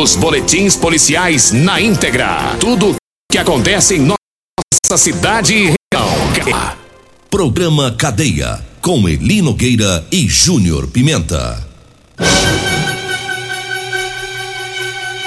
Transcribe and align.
os 0.00 0.16
boletins 0.16 0.76
policiais 0.76 1.52
na 1.52 1.78
íntegra. 1.78 2.56
Tudo 2.58 2.96
que 3.30 3.36
acontece 3.36 3.96
em 3.96 3.98
nossa 4.00 4.96
cidade 4.96 5.52
e 5.52 5.74
região. 5.92 6.64
Programa 7.30 7.92
Cadeia, 7.92 8.64
com 8.80 9.06
Eli 9.06 9.42
Nogueira 9.42 10.02
e 10.10 10.26
Júnior 10.26 10.86
Pimenta. 10.86 11.62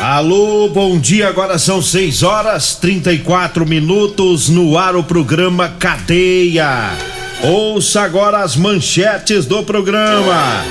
Alô, 0.01 0.67
bom 0.69 0.97
dia. 0.97 1.29
Agora 1.29 1.59
são 1.59 1.79
6 1.79 2.23
horas 2.23 2.75
34 2.75 3.67
minutos 3.67 4.49
no 4.49 4.75
ar 4.75 4.95
o 4.95 5.03
programa 5.03 5.69
Cadeia. 5.69 6.97
Ouça 7.43 8.01
agora 8.01 8.39
as 8.39 8.55
manchetes 8.55 9.45
do 9.45 9.61
programa. 9.61 10.65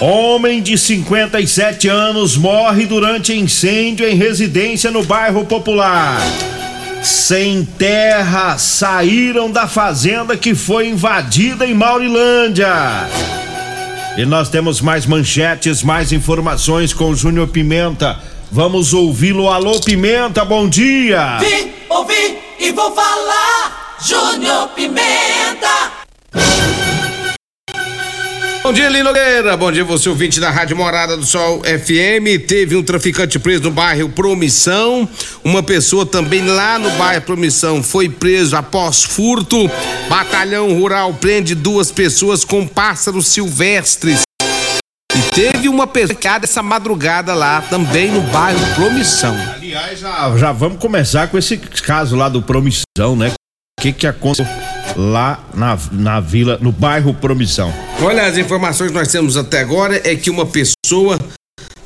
Homem 0.00 0.60
de 0.60 0.76
57 0.76 1.88
anos 1.88 2.36
morre 2.36 2.84
durante 2.84 3.32
incêndio 3.32 4.06
em 4.06 4.16
residência 4.16 4.90
no 4.90 5.04
bairro 5.04 5.44
Popular. 5.44 6.20
Sem 7.02 7.64
terra 7.64 8.58
saíram 8.58 9.50
da 9.50 9.66
fazenda 9.68 10.36
que 10.36 10.54
foi 10.54 10.88
invadida 10.88 11.66
em 11.66 11.74
Maurilândia. 11.74 13.08
E 14.16 14.24
nós 14.24 14.48
temos 14.48 14.80
mais 14.80 15.06
manchetes, 15.06 15.82
mais 15.82 16.12
informações 16.12 16.92
com 16.92 17.10
o 17.10 17.16
Júnior 17.16 17.48
Pimenta. 17.48 18.18
Vamos 18.50 18.92
ouvi-lo. 18.92 19.48
Alô, 19.48 19.80
Pimenta, 19.80 20.44
bom 20.44 20.68
dia! 20.68 21.38
Vim, 21.38 21.72
ouvi 21.88 22.38
e 22.58 22.70
vou 22.72 22.94
falar. 22.94 23.96
Júnior 24.00 24.68
Pimenta. 24.68 26.04
Bom 28.64 28.72
dia, 28.72 28.88
Lino 28.88 29.04
Nogueira. 29.04 29.58
Bom 29.58 29.70
dia, 29.70 29.84
você 29.84 30.08
ouvinte 30.08 30.40
da 30.40 30.50
Rádio 30.50 30.74
Morada 30.74 31.18
do 31.18 31.26
Sol 31.26 31.62
FM. 31.62 32.46
Teve 32.48 32.74
um 32.74 32.82
traficante 32.82 33.38
preso 33.38 33.64
no 33.64 33.70
bairro 33.70 34.08
Promissão. 34.08 35.06
Uma 35.44 35.62
pessoa 35.62 36.06
também 36.06 36.46
lá 36.46 36.78
no 36.78 36.90
bairro 36.92 37.20
Promissão 37.20 37.82
foi 37.82 38.08
preso 38.08 38.56
após 38.56 39.04
furto. 39.04 39.70
Batalhão 40.08 40.72
Rural 40.78 41.12
prende 41.12 41.54
duas 41.54 41.92
pessoas 41.92 42.42
com 42.42 42.66
pássaros 42.66 43.26
silvestres. 43.26 44.22
E 45.14 45.20
teve 45.34 45.68
uma 45.68 45.86
pescada 45.86 46.46
essa 46.46 46.62
madrugada 46.62 47.34
lá 47.34 47.60
também 47.60 48.10
no 48.10 48.22
bairro 48.22 48.74
Promissão. 48.74 49.36
Aliás, 49.56 50.00
já, 50.00 50.34
já 50.38 50.52
vamos 50.52 50.78
começar 50.78 51.28
com 51.28 51.36
esse 51.36 51.58
caso 51.58 52.16
lá 52.16 52.30
do 52.30 52.40
Promissão, 52.40 53.14
né? 53.14 53.34
O 53.78 53.82
que 53.82 53.92
que 53.92 54.06
aconteceu 54.06 54.46
lá 54.96 55.42
na, 55.54 55.78
na 55.92 56.20
vila, 56.20 56.58
no 56.60 56.72
bairro 56.72 57.14
Promissão? 57.14 57.72
Olha, 58.00 58.26
as 58.26 58.38
informações 58.38 58.90
que 58.90 58.96
nós 58.96 59.08
temos 59.08 59.36
até 59.36 59.60
agora 59.60 60.00
é 60.04 60.14
que 60.14 60.30
uma 60.30 60.46
pessoa, 60.46 61.18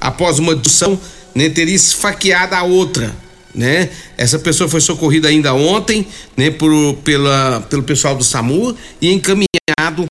após 0.00 0.38
uma 0.38 0.54
discussão, 0.54 0.98
né, 1.34 1.48
teria 1.48 1.74
esfaqueado 1.74 2.54
a 2.54 2.62
outra, 2.62 3.12
né? 3.54 3.90
Essa 4.16 4.38
pessoa 4.38 4.68
foi 4.68 4.80
socorrida 4.80 5.28
ainda 5.28 5.54
ontem, 5.54 6.06
né, 6.36 6.50
por, 6.50 6.94
pela, 7.04 7.60
pelo 7.68 7.82
pessoal 7.82 8.14
do 8.14 8.24
SAMU 8.24 8.76
e 9.00 9.12
encaminhado 9.12 10.06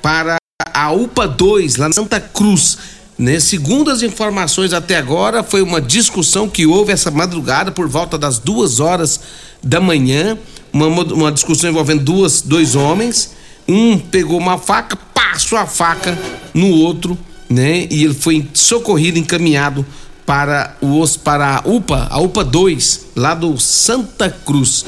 para 0.00 0.36
a 0.72 0.92
UPA 0.92 1.26
2, 1.26 1.76
lá 1.76 1.88
na 1.88 1.94
Santa 1.94 2.20
Cruz. 2.20 2.78
Né? 3.18 3.40
Segundo 3.40 3.90
as 3.90 4.02
informações 4.02 4.72
até 4.72 4.96
agora, 4.96 5.42
foi 5.42 5.62
uma 5.62 5.80
discussão 5.80 6.48
que 6.48 6.66
houve 6.66 6.92
essa 6.92 7.10
madrugada 7.10 7.72
por 7.72 7.88
volta 7.88 8.18
das 8.18 8.38
duas 8.38 8.78
horas 8.78 9.20
da 9.62 9.80
manhã. 9.80 10.38
Uma, 10.84 11.04
uma 11.04 11.32
discussão 11.32 11.70
envolvendo 11.70 12.02
duas, 12.02 12.42
dois 12.42 12.74
homens. 12.74 13.34
Um 13.68 13.98
pegou 13.98 14.38
uma 14.38 14.58
faca, 14.58 14.96
passou 14.96 15.58
a 15.58 15.66
faca 15.66 16.16
no 16.54 16.68
outro, 16.68 17.18
né? 17.48 17.86
E 17.90 18.04
ele 18.04 18.14
foi 18.14 18.46
socorrido, 18.54 19.18
encaminhado 19.18 19.84
para 20.24 20.76
os 20.80 21.16
para 21.16 21.58
a 21.58 21.68
UPA, 21.68 22.08
a 22.10 22.20
UPA 22.20 22.44
2, 22.44 23.06
lá 23.16 23.34
do 23.34 23.58
Santa 23.58 24.30
Cruz. 24.30 24.84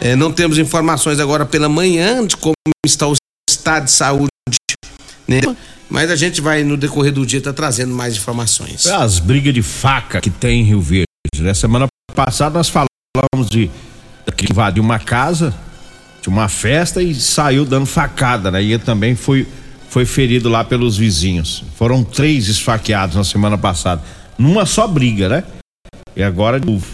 É, 0.00 0.14
não 0.14 0.30
temos 0.30 0.58
informações 0.58 1.18
agora 1.18 1.46
pela 1.46 1.68
manhã 1.68 2.26
de 2.26 2.36
como 2.36 2.54
está 2.84 3.08
o 3.08 3.14
estado 3.48 3.84
de 3.84 3.90
saúde, 3.90 4.28
né? 5.26 5.40
Mas 5.88 6.10
a 6.10 6.16
gente 6.16 6.40
vai 6.40 6.62
no 6.64 6.76
decorrer 6.76 7.12
do 7.12 7.24
dia 7.24 7.40
tá 7.40 7.52
trazendo 7.52 7.94
mais 7.94 8.16
informações. 8.16 8.86
As 8.86 9.18
brigas 9.18 9.54
de 9.54 9.62
faca 9.62 10.20
que 10.20 10.30
tem 10.30 10.60
em 10.60 10.64
Rio 10.64 10.80
Verde. 10.80 11.06
Né? 11.38 11.54
Semana 11.54 11.86
passada 12.14 12.58
nós 12.58 12.68
falamos 12.68 13.48
de 13.48 13.70
que 14.32 14.46
invadiu 14.50 14.82
uma 14.82 14.98
casa, 14.98 15.54
de 16.22 16.28
uma 16.28 16.48
festa 16.48 17.02
e 17.02 17.14
saiu 17.14 17.64
dando 17.64 17.86
facada, 17.86 18.50
né? 18.50 18.62
E 18.62 18.78
também 18.78 19.14
foi 19.14 19.46
foi 19.94 20.04
ferido 20.04 20.48
lá 20.48 20.64
pelos 20.64 20.96
vizinhos. 20.96 21.62
Foram 21.76 22.02
três 22.02 22.48
esfaqueados 22.48 23.14
na 23.14 23.22
semana 23.22 23.56
passada, 23.56 24.02
numa 24.36 24.66
só 24.66 24.88
briga, 24.88 25.28
né? 25.28 25.44
E 26.16 26.22
agora 26.22 26.58
de 26.58 26.66
novo. 26.66 26.86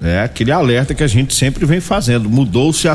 É 0.00 0.20
aquele 0.20 0.52
alerta 0.52 0.94
que 0.94 1.02
a 1.02 1.08
gente 1.08 1.34
sempre 1.34 1.66
vem 1.66 1.80
fazendo. 1.80 2.30
Mudou-se 2.30 2.86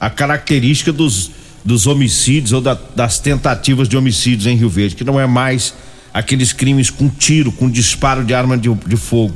a 0.00 0.10
característica 0.10 0.92
dos, 0.92 1.30
dos 1.64 1.86
homicídios 1.86 2.52
ou 2.52 2.60
da, 2.60 2.76
das 2.96 3.20
tentativas 3.20 3.88
de 3.88 3.96
homicídios 3.96 4.46
em 4.46 4.56
Rio 4.56 4.68
Verde, 4.68 4.96
que 4.96 5.04
não 5.04 5.20
é 5.20 5.28
mais 5.28 5.72
aqueles 6.12 6.52
crimes 6.52 6.90
com 6.90 7.08
tiro, 7.08 7.52
com 7.52 7.70
disparo 7.70 8.24
de 8.24 8.34
arma 8.34 8.58
de, 8.58 8.68
de 8.74 8.96
fogo. 8.96 9.34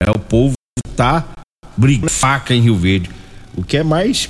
É 0.00 0.10
o 0.10 0.18
povo 0.18 0.54
tá 0.94 1.24
brigando 1.76 2.10
faca 2.10 2.54
em 2.54 2.60
Rio 2.60 2.76
Verde. 2.76 3.10
O 3.56 3.62
que 3.62 3.76
é 3.76 3.82
mais 3.82 4.28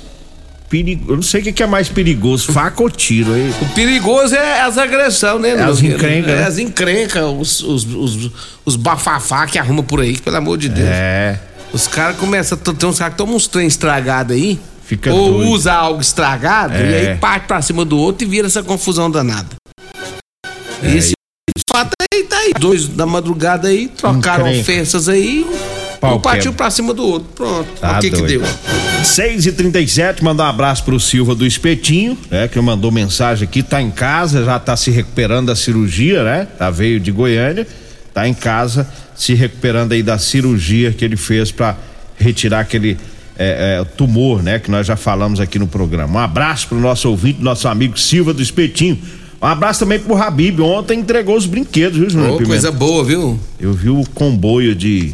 perigoso. 0.69 1.11
Eu 1.11 1.15
não 1.15 1.23
sei 1.23 1.41
o 1.41 1.53
que 1.53 1.63
é 1.63 1.67
mais 1.67 1.89
perigoso, 1.89 2.51
faca 2.51 2.81
ou 2.83 2.89
tiro. 2.89 3.33
Aí. 3.33 3.53
O 3.61 3.65
perigoso 3.73 4.35
é 4.35 4.61
as 4.61 4.77
agressões, 4.77 5.41
né? 5.41 5.49
É 5.51 5.63
as 5.63 5.81
encrencas. 5.81 6.31
É 6.31 6.43
as 6.43 6.57
encrencas, 6.57 7.23
os, 7.23 7.61
os, 7.61 7.83
os, 7.85 8.31
os 8.65 8.75
bafafá 8.75 9.45
que 9.47 9.57
arruma 9.57 9.83
por 9.83 10.01
aí, 10.01 10.17
pelo 10.17 10.35
amor 10.37 10.57
de 10.57 10.69
Deus. 10.69 10.87
É. 10.89 11.39
Os 11.73 11.85
caras 11.87 12.17
começam, 12.17 12.57
tem 12.57 12.89
uns 12.89 12.97
caras 12.97 13.13
que 13.13 13.17
tomam 13.17 13.35
uns 13.35 13.47
trem 13.47 13.67
estragados 13.67 14.35
aí. 14.35 14.59
Fica 14.85 15.13
ou 15.13 15.33
doido. 15.33 15.49
usa 15.51 15.73
algo 15.73 15.99
estragado 15.99 16.73
É. 16.73 16.89
e 16.89 16.95
aí 17.09 17.17
parte 17.17 17.45
pra 17.45 17.61
cima 17.61 17.83
do 17.83 17.97
outro 17.97 18.25
e 18.25 18.29
vira 18.29 18.47
essa 18.47 18.63
confusão 18.63 19.11
danada. 19.11 19.49
É, 20.81 20.95
Esse 20.95 21.11
fato 21.69 21.89
aí 22.13 22.23
tá 22.23 22.37
aí. 22.37 22.53
Dois 22.57 22.87
da 22.87 23.05
madrugada 23.05 23.67
aí, 23.67 23.89
trocaram 23.89 24.49
ofensas 24.59 25.09
aí, 25.09 25.45
um 26.03 26.19
partiu 26.19 26.53
pra 26.53 26.69
cima 26.69 26.93
do 26.93 27.05
outro. 27.05 27.29
Pronto. 27.35 27.67
Tá 27.79 27.97
o 27.97 28.01
que 28.01 28.11
que 28.11 28.21
deu? 28.21 28.41
6 29.03 29.45
e 29.45 29.51
37 29.51 30.23
mandar 30.23 30.45
um 30.45 30.47
abraço 30.47 30.83
pro 30.83 30.99
Silva 30.99 31.33
do 31.33 31.45
Espetinho, 31.45 32.17
né? 32.29 32.47
Que 32.47 32.59
mandou 32.59 32.91
mensagem 32.91 33.47
aqui, 33.47 33.63
tá 33.63 33.81
em 33.81 33.91
casa, 33.91 34.43
já 34.43 34.59
tá 34.59 34.75
se 34.75 34.91
recuperando 34.91 35.47
da 35.47 35.55
cirurgia, 35.55 36.23
né? 36.23 36.47
Tá 36.57 36.69
veio 36.69 36.99
de 36.99 37.11
Goiânia, 37.11 37.67
tá 38.13 38.27
em 38.27 38.33
casa, 38.33 38.87
se 39.15 39.33
recuperando 39.33 39.93
aí 39.93 40.03
da 40.03 40.17
cirurgia 40.17 40.91
que 40.91 41.03
ele 41.03 41.17
fez 41.17 41.51
pra 41.51 41.75
retirar 42.17 42.61
aquele 42.61 42.97
é, 43.37 43.79
é, 43.79 43.83
tumor, 43.83 44.41
né? 44.41 44.59
Que 44.59 44.69
nós 44.71 44.85
já 44.85 44.95
falamos 44.95 45.39
aqui 45.39 45.59
no 45.59 45.67
programa. 45.67 46.19
Um 46.19 46.23
abraço 46.23 46.67
pro 46.67 46.79
nosso 46.79 47.09
ouvinte, 47.09 47.41
nosso 47.41 47.67
amigo 47.67 47.97
Silva 47.99 48.33
do 48.33 48.41
Espetinho. 48.41 48.99
Um 49.41 49.45
abraço 49.45 49.79
também 49.81 49.99
pro 49.99 50.15
Habib. 50.15 50.59
Ontem 50.61 50.99
entregou 50.99 51.37
os 51.37 51.45
brinquedos, 51.45 51.97
viu, 51.97 52.09
Júnior? 52.09 52.31
Pimenta? 52.33 52.47
coisa 52.47 52.71
boa, 52.71 53.03
viu? 53.03 53.39
Eu 53.59 53.73
vi 53.73 53.89
o 53.89 54.03
comboio 54.13 54.73
de, 54.73 55.13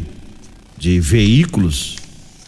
de 0.84 1.00
veículos 1.00 1.96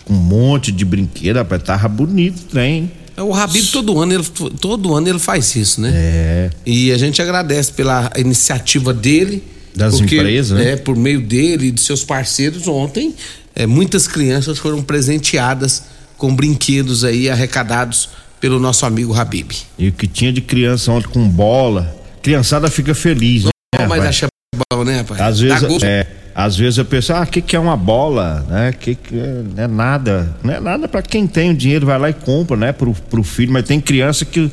com 0.04 0.12
um 0.12 0.18
monte 0.18 0.70
de 0.70 0.84
brinquedo, 0.84 1.36
rapaz, 1.36 1.62
tava 1.62 1.88
bonito 1.88 2.40
o 2.40 2.44
trem. 2.44 2.92
É, 3.16 3.22
O 3.22 3.34
Habib 3.34 3.64
todo 3.72 3.98
ano, 3.98 4.12
ele, 4.12 4.24
todo 4.60 4.94
ano 4.94 5.08
ele 5.08 5.18
faz 5.18 5.56
isso, 5.56 5.80
né? 5.80 5.90
É. 5.94 6.50
E 6.66 6.92
a 6.92 6.98
gente 6.98 7.20
agradece 7.22 7.72
pela 7.72 8.12
iniciativa 8.14 8.92
dele. 8.92 9.42
Das 9.74 9.98
empresas, 9.98 10.58
né? 10.58 10.72
É, 10.72 10.76
por 10.76 10.94
meio 10.96 11.22
dele 11.22 11.68
e 11.68 11.70
de 11.70 11.80
seus 11.80 12.04
parceiros, 12.04 12.68
ontem, 12.68 13.14
é, 13.54 13.66
muitas 13.66 14.06
crianças 14.06 14.58
foram 14.58 14.82
presenteadas 14.82 15.84
com 16.18 16.34
brinquedos 16.34 17.04
aí 17.04 17.30
arrecadados 17.30 18.10
pelo 18.38 18.60
nosso 18.60 18.84
amigo 18.84 19.14
Habib. 19.14 19.50
E 19.78 19.88
o 19.88 19.92
que 19.92 20.06
tinha 20.06 20.30
de 20.30 20.42
criança 20.42 20.92
ontem 20.92 21.08
com 21.08 21.26
bola, 21.26 21.96
criançada 22.22 22.70
fica 22.70 22.94
feliz, 22.94 23.44
né? 23.44 23.50
mas 23.72 23.88
rapaz? 23.88 24.08
acha 24.08 24.26
bom, 24.70 24.84
né, 24.84 25.04
pai? 25.04 25.20
Às 25.20 25.40
vezes, 25.40 25.82
é, 25.82 26.06
às 26.38 26.54
vezes 26.54 26.76
eu 26.76 26.84
penso, 26.84 27.14
ah, 27.14 27.22
o 27.22 27.26
que, 27.26 27.40
que 27.40 27.56
é 27.56 27.58
uma 27.58 27.78
bola, 27.78 28.44
né? 28.46 28.70
Que 28.78 28.94
que 28.94 29.18
é, 29.18 29.42
não 29.56 29.64
é 29.64 29.66
nada, 29.66 30.36
não 30.44 30.52
é 30.52 30.60
nada 30.60 30.86
para 30.86 31.00
quem 31.00 31.26
tem 31.26 31.50
o 31.50 31.54
dinheiro 31.56 31.86
vai 31.86 31.98
lá 31.98 32.10
e 32.10 32.12
compra, 32.12 32.54
né? 32.58 32.72
Pro, 32.72 32.92
pro 32.92 33.22
filho, 33.22 33.50
mas 33.50 33.64
tem 33.64 33.80
criança 33.80 34.22
que 34.26 34.52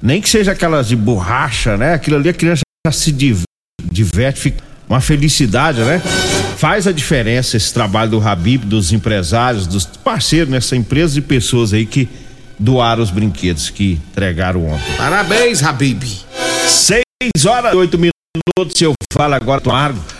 nem 0.00 0.22
que 0.22 0.28
seja 0.28 0.52
aquelas 0.52 0.86
de 0.86 0.94
borracha, 0.94 1.76
né? 1.76 1.94
Aquilo 1.94 2.18
ali 2.18 2.28
a 2.28 2.32
criança 2.32 2.60
já 2.86 2.92
se 2.92 3.10
div- 3.10 3.42
diverte, 3.82 4.38
fica 4.38 4.62
uma 4.88 5.00
felicidade, 5.00 5.80
né? 5.80 6.00
faz 6.56 6.86
a 6.86 6.92
diferença 6.92 7.56
esse 7.56 7.74
trabalho 7.74 8.12
do 8.12 8.20
Habib, 8.20 8.64
dos 8.64 8.92
empresários, 8.92 9.66
dos 9.66 9.86
parceiros 9.86 10.48
nessa 10.48 10.76
empresa 10.76 11.18
e 11.18 11.22
pessoas 11.22 11.72
aí 11.72 11.84
que 11.84 12.08
doaram 12.56 13.02
os 13.02 13.10
brinquedos 13.10 13.70
que 13.70 13.98
entregaram 14.10 14.66
ontem. 14.66 14.96
Parabéns, 14.96 15.64
Habib. 15.64 16.02
Seis 16.66 17.02
horas 17.44 17.72
e 17.72 17.76
oito 17.76 17.98
minutos, 17.98 18.80
eu 18.80 18.92
falo 19.12 19.34
agora, 19.34 19.60
Tomargo. 19.60 20.17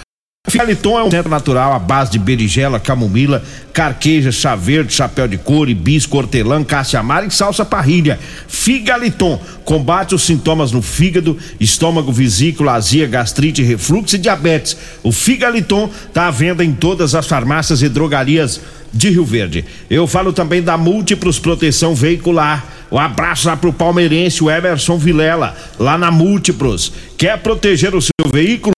Figaliton 0.50 0.99
é 0.99 1.05
um 1.05 1.11
centro 1.11 1.31
natural 1.31 1.75
à 1.75 1.79
base 1.79 2.11
de 2.11 2.19
berigela, 2.19 2.81
camomila, 2.81 3.43
carqueja, 3.73 4.32
chá 4.32 4.56
verde, 4.56 4.93
chapéu 4.93 5.29
de 5.29 5.37
couro, 5.37 5.69
hibisco, 5.69 6.17
hortelã, 6.17 6.64
caça-amara 6.64 7.26
e 7.26 7.31
salsa 7.31 7.64
parrilha. 7.64 8.19
Figaliton 8.49 9.38
combate 9.64 10.14
os 10.14 10.23
sintomas 10.23 10.73
no 10.73 10.81
fígado, 10.81 11.37
estômago, 11.61 12.11
vesícula, 12.11 12.73
azia, 12.73 13.06
gastrite, 13.06 13.62
refluxo 13.62 14.17
e 14.17 14.19
diabetes. 14.19 14.76
O 15.02 15.12
Figaliton 15.12 15.90
está 16.06 16.29
à 16.29 16.31
venda 16.31 16.64
em 16.64 16.73
todas 16.73 17.14
as 17.14 17.26
farmácias 17.26 17.82
e 17.82 17.88
drogarias 17.88 18.61
de 18.93 19.11
Rio 19.11 19.25
Verde. 19.25 19.64
Eu 19.90 20.06
falo 20.06 20.32
também 20.32 20.62
da 20.62 20.79
Múltiplos 20.79 21.38
Proteção 21.38 21.94
Veicular. 21.94 22.64
Um 22.90 22.99
abraço 22.99 23.46
lá 23.49 23.56
pro 23.56 23.73
palmeirense, 23.73 24.43
o 24.43 24.50
Emerson 24.50 24.96
Vilela, 24.96 25.55
lá 25.79 25.99
na 25.99 26.11
Múltiplos. 26.11 26.90
Quer 27.19 27.38
proteger 27.38 27.94
o 27.94 28.00
seu 28.00 28.32
veículo? 28.32 28.78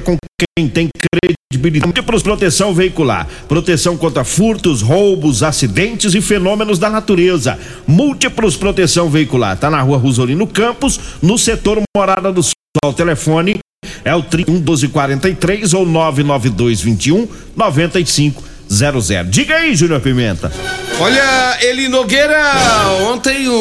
Com 0.00 0.16
quem 0.56 0.68
tem 0.68 0.88
credibilidade. 0.88 1.86
Múltiplos 1.86 2.22
Proteção 2.22 2.74
Veicular. 2.74 3.26
Proteção 3.48 3.96
contra 3.96 4.24
furtos, 4.24 4.82
roubos, 4.82 5.42
acidentes 5.42 6.14
e 6.14 6.20
fenômenos 6.20 6.78
da 6.78 6.88
natureza. 6.88 7.58
Múltiplos 7.86 8.56
Proteção 8.56 9.10
Veicular. 9.10 9.56
Tá 9.56 9.70
na 9.70 9.80
rua 9.80 9.98
Rosolino 9.98 10.46
Campos, 10.46 10.98
no 11.22 11.36
setor 11.36 11.80
Morada 11.96 12.32
do 12.32 12.42
Sol. 12.42 12.52
O 12.84 12.92
telefone 12.92 13.58
é 14.04 14.14
o 14.14 14.22
31 14.22 14.54
1243 14.54 15.74
ou 15.74 15.86
99221 15.86 17.28
9500. 17.56 18.50
Diga 19.28 19.56
aí, 19.56 19.74
Júnior 19.74 20.00
Pimenta. 20.00 20.52
Olha, 21.00 21.58
Eli 21.60 21.88
Nogueira, 21.88 22.40
ontem 23.10 23.48
um, 23.48 23.52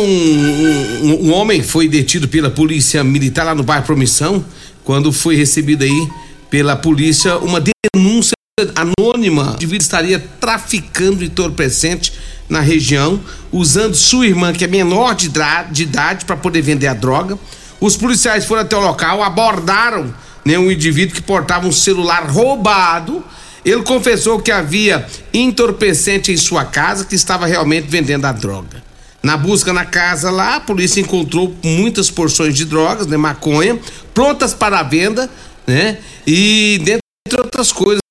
um, 1.03 1.27
um, 1.27 1.33
homem 1.33 1.63
foi 1.63 1.87
detido 1.87 2.27
pela 2.27 2.51
polícia 2.51 3.03
militar 3.03 3.43
lá 3.43 3.55
no 3.55 3.63
bairro 3.63 3.85
Promissão, 3.85 4.45
quando 4.83 5.11
foi 5.11 5.35
recebido 5.35 5.83
aí 5.83 6.09
pela 6.49 6.75
polícia 6.75 7.37
uma 7.37 7.61
denúncia 7.61 8.33
anônima. 8.75 9.51
O 9.51 9.53
indivíduo 9.55 9.81
estaria 9.81 10.19
traficando 10.39 11.23
entorpecente 11.23 12.13
na 12.49 12.59
região, 12.59 13.21
usando 13.51 13.95
sua 13.95 14.25
irmã, 14.25 14.51
que 14.51 14.63
é 14.63 14.67
menor 14.67 15.15
de 15.15 15.27
idade, 15.27 16.25
para 16.25 16.35
poder 16.35 16.61
vender 16.61 16.87
a 16.87 16.93
droga. 16.93 17.37
Os 17.79 17.95
policiais 17.95 18.45
foram 18.45 18.63
até 18.63 18.75
o 18.75 18.81
local, 18.81 19.23
abordaram 19.23 20.13
né, 20.43 20.57
um 20.57 20.71
indivíduo 20.71 21.15
que 21.15 21.21
portava 21.21 21.67
um 21.67 21.71
celular 21.71 22.29
roubado. 22.29 23.23
Ele 23.63 23.83
confessou 23.83 24.39
que 24.39 24.51
havia 24.51 25.05
entorpecente 25.33 26.31
em 26.31 26.37
sua 26.37 26.65
casa, 26.65 27.05
que 27.05 27.15
estava 27.15 27.45
realmente 27.45 27.87
vendendo 27.87 28.25
a 28.25 28.31
droga. 28.31 28.83
Na 29.21 29.35
busca 29.35 29.73
na 29.73 29.85
casa 29.85 30.31
lá, 30.31 30.55
a 30.55 30.59
polícia 30.61 31.01
encontrou 31.01 31.53
muitas 31.61 32.09
porções 32.09 32.55
de 32.55 32.63
drogas, 32.63 33.05
né, 33.05 33.17
maconha, 33.17 33.77
prontas 34.13 34.53
para 34.53 34.79
a 34.79 34.83
venda, 34.83 35.29
né? 35.69 35.97
E 36.25 36.81
dentre 36.83 37.01
outras 37.37 37.71
coisas 37.71 38.01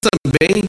também, 0.00 0.62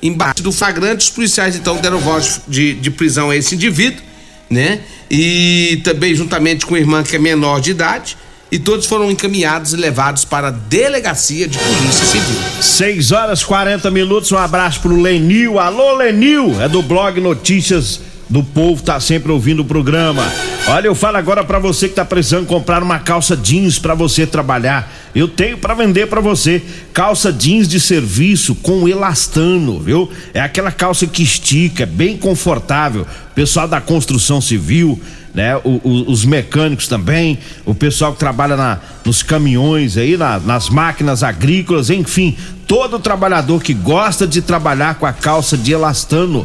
embaixo 0.00 0.42
do 0.42 0.52
flagrante, 0.52 1.06
os 1.06 1.10
policiais 1.10 1.56
então 1.56 1.76
deram 1.76 1.98
voz 1.98 2.40
de, 2.46 2.74
de 2.74 2.90
prisão 2.90 3.30
a 3.30 3.36
esse 3.36 3.54
indivíduo, 3.54 4.02
né? 4.48 4.80
E 5.10 5.80
também 5.84 6.14
juntamente 6.14 6.64
com 6.64 6.74
a 6.74 6.78
irmã 6.78 7.02
que 7.02 7.16
é 7.16 7.18
menor 7.18 7.60
de 7.60 7.72
idade, 7.72 8.16
e 8.50 8.60
todos 8.60 8.86
foram 8.86 9.10
encaminhados 9.10 9.72
e 9.72 9.76
levados 9.76 10.24
para 10.24 10.48
a 10.48 10.50
delegacia 10.52 11.48
de 11.48 11.58
polícia 11.58 12.06
civil. 12.06 12.40
6 12.62 13.10
horas 13.10 13.42
40 13.42 13.90
minutos, 13.90 14.30
um 14.30 14.38
abraço 14.38 14.80
pro 14.80 15.00
Lenil. 15.00 15.58
Alô, 15.58 15.96
Lenil, 15.96 16.62
é 16.62 16.68
do 16.68 16.80
blog 16.80 17.20
Notícias 17.20 18.00
do 18.28 18.42
Povo, 18.42 18.82
tá 18.82 18.98
sempre 18.98 19.30
ouvindo 19.30 19.60
o 19.60 19.64
programa. 19.64 20.24
Olha, 20.68 20.88
eu 20.88 20.94
falo 20.94 21.16
agora 21.16 21.44
para 21.44 21.60
você 21.60 21.88
que 21.88 21.94
tá 21.94 22.04
precisando 22.04 22.46
comprar 22.46 22.82
uma 22.82 22.98
calça 22.98 23.36
jeans 23.36 23.78
para 23.78 23.94
você 23.94 24.26
trabalhar. 24.26 24.92
Eu 25.14 25.28
tenho 25.28 25.56
para 25.56 25.74
vender 25.74 26.08
para 26.08 26.20
você 26.20 26.60
calça 26.92 27.32
jeans 27.32 27.68
de 27.68 27.78
serviço 27.78 28.54
com 28.56 28.88
elastano, 28.88 29.78
viu? 29.78 30.10
É 30.34 30.40
aquela 30.40 30.72
calça 30.72 31.06
que 31.06 31.22
estica, 31.22 31.84
é 31.84 31.86
bem 31.86 32.16
confortável. 32.16 33.06
Pessoal 33.34 33.68
da 33.68 33.80
construção 33.80 34.40
civil, 34.40 35.00
né? 35.32 35.56
O, 35.58 35.80
o, 35.84 36.10
os 36.10 36.24
mecânicos 36.24 36.88
também, 36.88 37.38
o 37.64 37.74
pessoal 37.74 38.12
que 38.12 38.18
trabalha 38.18 38.56
na, 38.56 38.80
nos 39.04 39.22
caminhões 39.22 39.96
aí, 39.96 40.16
na, 40.16 40.40
nas 40.40 40.68
máquinas 40.68 41.22
agrícolas, 41.22 41.90
enfim, 41.90 42.36
todo 42.66 42.98
trabalhador 42.98 43.62
que 43.62 43.72
gosta 43.72 44.26
de 44.26 44.42
trabalhar 44.42 44.96
com 44.96 45.06
a 45.06 45.12
calça 45.12 45.56
de 45.56 45.72
elastano, 45.72 46.44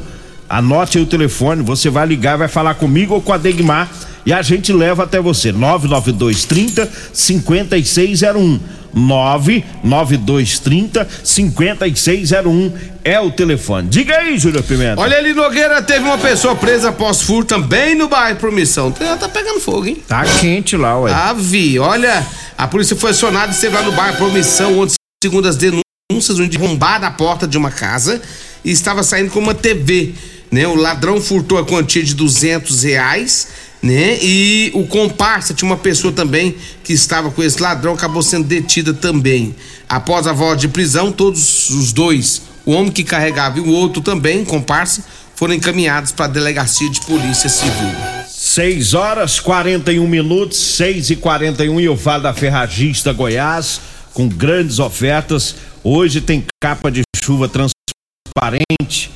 anote 0.51 0.98
aí 0.98 1.03
o 1.03 1.07
telefone, 1.07 1.63
você 1.63 1.89
vai 1.89 2.06
ligar, 2.06 2.38
vai 2.38 2.48
falar 2.48 2.75
comigo 2.75 3.15
ou 3.15 3.21
com 3.21 3.31
a 3.31 3.38
Degmar 3.38 3.89
e 4.25 4.33
a 4.33 4.42
gente 4.42 4.74
leva 4.74 5.03
até 5.03 5.19
você. 5.19 5.51
99230 5.51 6.89
5601. 7.13 8.59
99230 8.94 11.07
5601 11.24 12.74
é 13.06 13.18
o 13.21 13.31
telefone. 13.31 13.88
Diga 13.88 14.18
aí, 14.18 14.38
Júlio 14.38 14.62
Pimenta. 14.62 15.00
Olha 15.00 15.18
ali, 15.18 15.33
Nogueira, 15.33 15.81
teve 15.81 16.03
uma 16.03 16.18
pessoa 16.18 16.56
presa 16.56 16.89
após 16.89 17.21
furto 17.21 17.56
também 17.56 17.95
no 17.95 18.09
bairro 18.09 18.38
Promissão. 18.38 18.92
Tá, 18.92 19.15
tá 19.15 19.30
pegando 19.30 19.62
fogo, 19.62 19.88
hein? 19.88 20.03
Tá 20.06 20.25
quente 20.42 20.75
lá, 20.75 21.00
ué. 21.00 21.13
Ah, 21.13 21.33
vi. 21.33 21.80
Olha, 21.80 22.27
a 22.57 22.68
polícia 22.68 22.98
foi 22.98 23.12
acionada 23.12 23.53
e 23.53 23.56
esteve 23.56 23.75
lá 23.75 23.81
no 23.81 23.94
bairro 23.94 24.18
Promissão, 24.18 24.77
onde, 24.77 24.95
segundo 25.24 25.48
as 25.48 25.56
denúncias, 25.56 26.38
um 26.38 26.50
arrombar 26.57 27.01
a 27.03 27.12
porta 27.12 27.48
de 27.48 27.57
uma 27.57 27.71
casa 27.71 28.21
e 28.63 28.69
estava 28.71 29.01
saindo 29.03 29.31
com 29.31 29.39
uma 29.39 29.56
TV. 29.56 30.13
Né? 30.51 30.68
O 30.68 30.75
ladrão 30.75 31.21
furtou 31.21 31.57
a 31.57 31.65
quantia 31.65 32.03
de 32.03 32.13
duzentos 32.13 32.83
reais 32.83 33.48
né? 33.81 34.19
E 34.21 34.71
o 34.75 34.86
comparsa 34.86 35.53
tinha 35.53 35.69
uma 35.69 35.77
pessoa 35.77 36.13
também 36.13 36.56
que 36.83 36.94
estava 36.94 37.31
com 37.31 37.42
esse 37.42 37.62
ladrão, 37.62 37.94
acabou 37.94 38.21
sendo 38.21 38.45
detida 38.48 38.94
também. 38.94 39.56
Após 39.89 40.27
a 40.27 40.33
voz 40.33 40.59
de 40.59 40.68
prisão, 40.68 41.12
todos 41.12 41.69
os 41.71 41.92
dois, 41.92 42.44
o 42.65 42.74
homem 42.74 42.92
que 42.92 43.03
carregava 43.03 43.57
e 43.57 43.62
o 43.62 43.69
outro 43.69 44.01
também, 44.01 44.45
comparsa, 44.45 45.03
foram 45.36 45.56
encaminhados 45.56 46.12
para 46.12 46.25
a 46.25 46.30
delegacia 46.30 46.89
de 46.89 47.01
polícia 47.01 47.50
civil. 47.50 47.89
6 48.30 48.94
horas 48.94 49.39
41 49.39 50.07
minutos, 50.07 50.57
6 50.75 51.12
e 51.12 51.15
41 51.15 51.80
e 51.80 51.86
eu 51.86 51.98
falo 51.98 52.24
da 52.24 52.33
Ferragista 52.33 53.12
Goiás, 53.12 53.81
com 54.13 54.27
grandes 54.27 54.77
ofertas. 54.77 55.56
Hoje 55.83 56.21
tem 56.21 56.44
capa 56.62 56.92
de 56.92 57.01
chuva 57.24 57.48
transparente. 57.48 57.81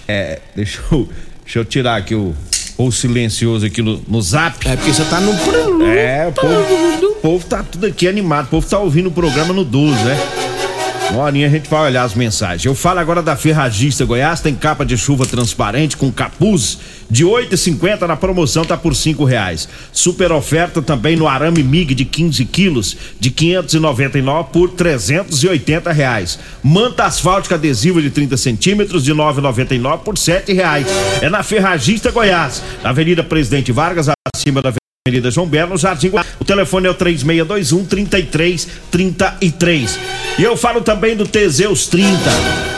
É, 0.08 0.40
deixa 0.56 0.82
eu, 0.92 1.10
deixa 1.44 1.60
eu 1.60 1.66
tirar 1.66 1.96
aqui 1.96 2.16
o, 2.16 2.36
ou 2.78 2.92
silencioso 2.92 3.66
aqui 3.66 3.82
no, 3.82 4.02
no 4.08 4.22
zap. 4.22 4.68
É 4.68 4.76
porque 4.76 4.94
você 4.94 5.06
tá 5.06 5.20
no. 5.20 5.34
É, 5.86 6.28
o 6.28 6.32
povo, 6.32 7.06
o 7.08 7.16
povo 7.16 7.46
tá 7.46 7.64
tudo 7.64 7.86
aqui 7.86 8.08
animado, 8.08 8.46
o 8.46 8.50
povo 8.50 8.68
tá 8.68 8.80
ouvindo 8.80 9.08
o 9.08 9.12
programa 9.12 9.54
no 9.54 9.64
12, 9.64 10.04
né? 10.04 10.55
Uma 11.16 11.24
horinha 11.24 11.48
a 11.48 11.50
gente 11.50 11.70
vai 11.70 11.82
olhar 11.82 12.04
as 12.04 12.14
mensagens. 12.14 12.66
Eu 12.66 12.76
falo 12.76 13.00
agora 13.00 13.24
da 13.24 13.38
Ferragista 13.38 14.04
Goiás, 14.04 14.42
tem 14.42 14.54
capa 14.54 14.86
de 14.86 14.98
chuva 14.98 15.26
transparente 15.26 15.96
com 15.96 16.12
capuz 16.12 16.78
de 17.10 17.24
8,50 17.24 18.02
na 18.02 18.18
promoção 18.18 18.66
tá 18.66 18.76
por 18.76 18.94
cinco 18.94 19.24
reais. 19.24 19.70
Super 19.94 20.34
oferta 20.34 20.82
também 20.82 21.16
no 21.16 21.26
arame 21.26 21.64
MIG 21.64 21.96
de 21.96 22.04
15 22.04 22.44
quilos 22.44 22.98
de 23.18 23.32
599 23.32 24.50
por 24.52 24.72
380 24.72 25.90
reais. 25.94 26.38
Manta 26.62 27.06
asfáltica 27.06 27.56
adesiva 27.56 28.02
de 28.02 28.10
30 28.10 28.36
centímetros 28.36 29.02
de 29.02 29.14
9,99 29.14 30.00
por 30.00 30.18
sete 30.18 30.52
reais. 30.52 30.86
É 31.22 31.30
na 31.30 31.44
Ferragista 31.44 32.12
Goiás, 32.12 32.62
na 32.84 32.90
Avenida 32.90 33.24
Presidente 33.24 33.72
Vargas, 33.72 34.10
acima 34.36 34.62
da 34.62 34.74
Avenida 35.08 35.30
João 35.30 35.46
Belo, 35.46 35.78
Jardim 35.78 36.10
O 36.40 36.44
telefone 36.44 36.88
é 36.88 36.90
o 36.90 36.94
3621 36.96 37.86
3333. 37.86 40.00
E 40.40 40.44
eu 40.44 40.58
falo 40.58 40.82
também 40.82 41.16
do 41.16 41.28
Teseus 41.28 41.86
30. 41.86 42.18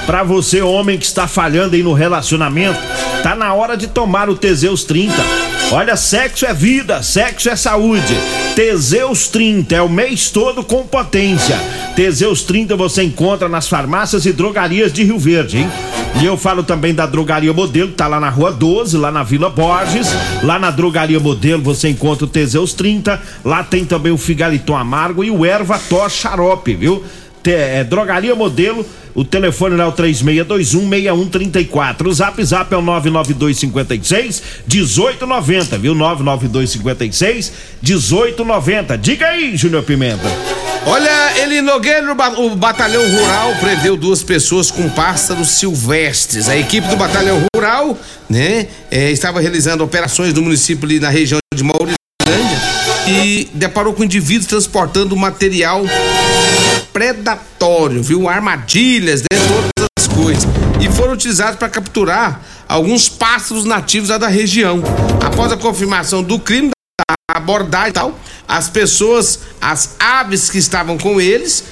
Para 0.06 0.24
você, 0.24 0.62
homem 0.62 0.98
que 0.98 1.06
está 1.06 1.26
falhando 1.26 1.78
aí 1.78 1.84
no 1.84 1.94
relacionamento, 1.94 2.78
tá 3.24 3.34
na 3.34 3.54
hora 3.54 3.78
de 3.78 3.88
tomar 3.88 4.30
o 4.30 4.36
Teseus 4.36 4.84
30. 4.84 5.16
Olha, 5.72 5.96
sexo 5.96 6.46
é 6.46 6.54
vida, 6.54 7.02
sexo 7.02 7.50
é 7.50 7.56
saúde. 7.56 8.14
Teseus 8.58 9.30
30 9.30 9.76
é 9.76 9.82
o 9.82 9.88
mês 9.88 10.30
todo 10.30 10.66
com 10.66 10.86
potência. 10.86 11.58
Teseus 11.96 12.44
30 12.44 12.76
você 12.76 13.04
encontra 13.04 13.48
nas 13.48 13.70
farmácias 13.70 14.26
e 14.26 14.34
drogarias 14.34 14.92
de 14.92 15.04
Rio 15.04 15.18
Verde, 15.18 15.60
hein? 15.60 15.72
E 16.22 16.26
eu 16.26 16.36
falo 16.36 16.64
também 16.64 16.96
da 16.96 17.06
Drogaria 17.06 17.54
Modelo, 17.54 17.92
tá 17.92 18.08
lá 18.08 18.20
na 18.20 18.30
Rua 18.30 18.52
12, 18.52 18.98
lá 18.98 19.12
na 19.12 19.22
Vila 19.22 19.52
Borges. 19.52 20.08
Lá 20.42 20.58
na 20.58 20.72
Drogaria 20.72 21.20
Modelo 21.20 21.62
você 21.62 21.90
encontra 21.90 22.17
o 22.26 22.28
Teseus 22.28 22.74
30. 22.74 23.22
Lá 23.44 23.64
tem 23.64 23.86
também 23.86 24.12
o 24.12 24.18
Figaliton 24.18 24.76
Amargo 24.76 25.24
e 25.24 25.32
o 25.32 25.46
Erva 25.46 25.80
Tor 25.80 26.10
Xarope, 26.10 26.76
viu? 26.76 27.04
é, 27.52 27.84
Drogaria 27.84 28.34
Modelo, 28.36 28.86
o 29.14 29.24
telefone 29.24 29.80
é 29.80 29.86
o 29.86 29.92
36216134. 29.94 32.08
O 32.08 32.14
zap 32.14 32.44
zap 32.44 32.74
é 32.74 32.78
o 32.78 32.82
99256 32.82 34.44
1890, 34.68 35.78
viu? 35.78 35.94
99256 35.96 37.54
1890. 37.82 38.98
Diga 38.98 39.28
aí, 39.28 39.56
Júnior 39.56 39.84
Pimenta. 39.84 40.28
Olha, 40.86 41.42
ele 41.42 41.62
Nogueira, 41.62 42.16
o 42.38 42.56
Batalhão 42.56 43.04
Rural 43.10 43.56
prendeu 43.60 43.98
duas 43.98 44.24
pessoas 44.24 44.72
com 44.72 44.88
pássaros 44.90 45.50
silvestres. 45.50 46.48
A 46.48 46.56
equipe 46.56 46.88
do 46.88 46.96
Batalhão 46.96 47.44
Rural, 47.54 47.98
né, 48.30 48.68
é, 48.90 49.12
estava 49.12 49.42
realizando 49.42 49.84
operações 49.84 50.34
no 50.34 50.42
município 50.42 50.86
ali 50.86 50.98
na 51.00 51.10
região 51.10 51.40
de 51.54 51.64
Maurício 51.64 51.97
e 53.08 53.50
deparou 53.54 53.94
com 53.94 54.04
indivíduos 54.04 54.48
transportando 54.48 55.16
material 55.16 55.84
predatório, 56.92 58.02
viu? 58.02 58.28
Armadilhas, 58.28 59.22
né? 59.22 59.28
Todas 59.48 59.90
as 60.00 60.08
coisas. 60.08 60.44
E 60.82 60.90
foram 60.90 61.14
utilizados 61.14 61.58
para 61.58 61.70
capturar 61.70 62.42
alguns 62.68 63.08
pássaros 63.08 63.66
nativos 63.66 64.10
da 64.10 64.28
região. 64.28 64.82
Após 65.24 65.52
a 65.52 65.58
confirmação 65.58 66.24
do 66.24 66.40
crime, 66.40 66.70
da 67.00 67.38
abordagem 67.38 67.90
e 67.90 67.94
tal, 67.94 68.20
as 68.48 68.70
pessoas, 68.70 69.40
as 69.62 69.96
aves 70.00 70.50
que 70.50 70.58
estavam 70.58 70.98
com 70.98 71.22
eles, 71.22 71.64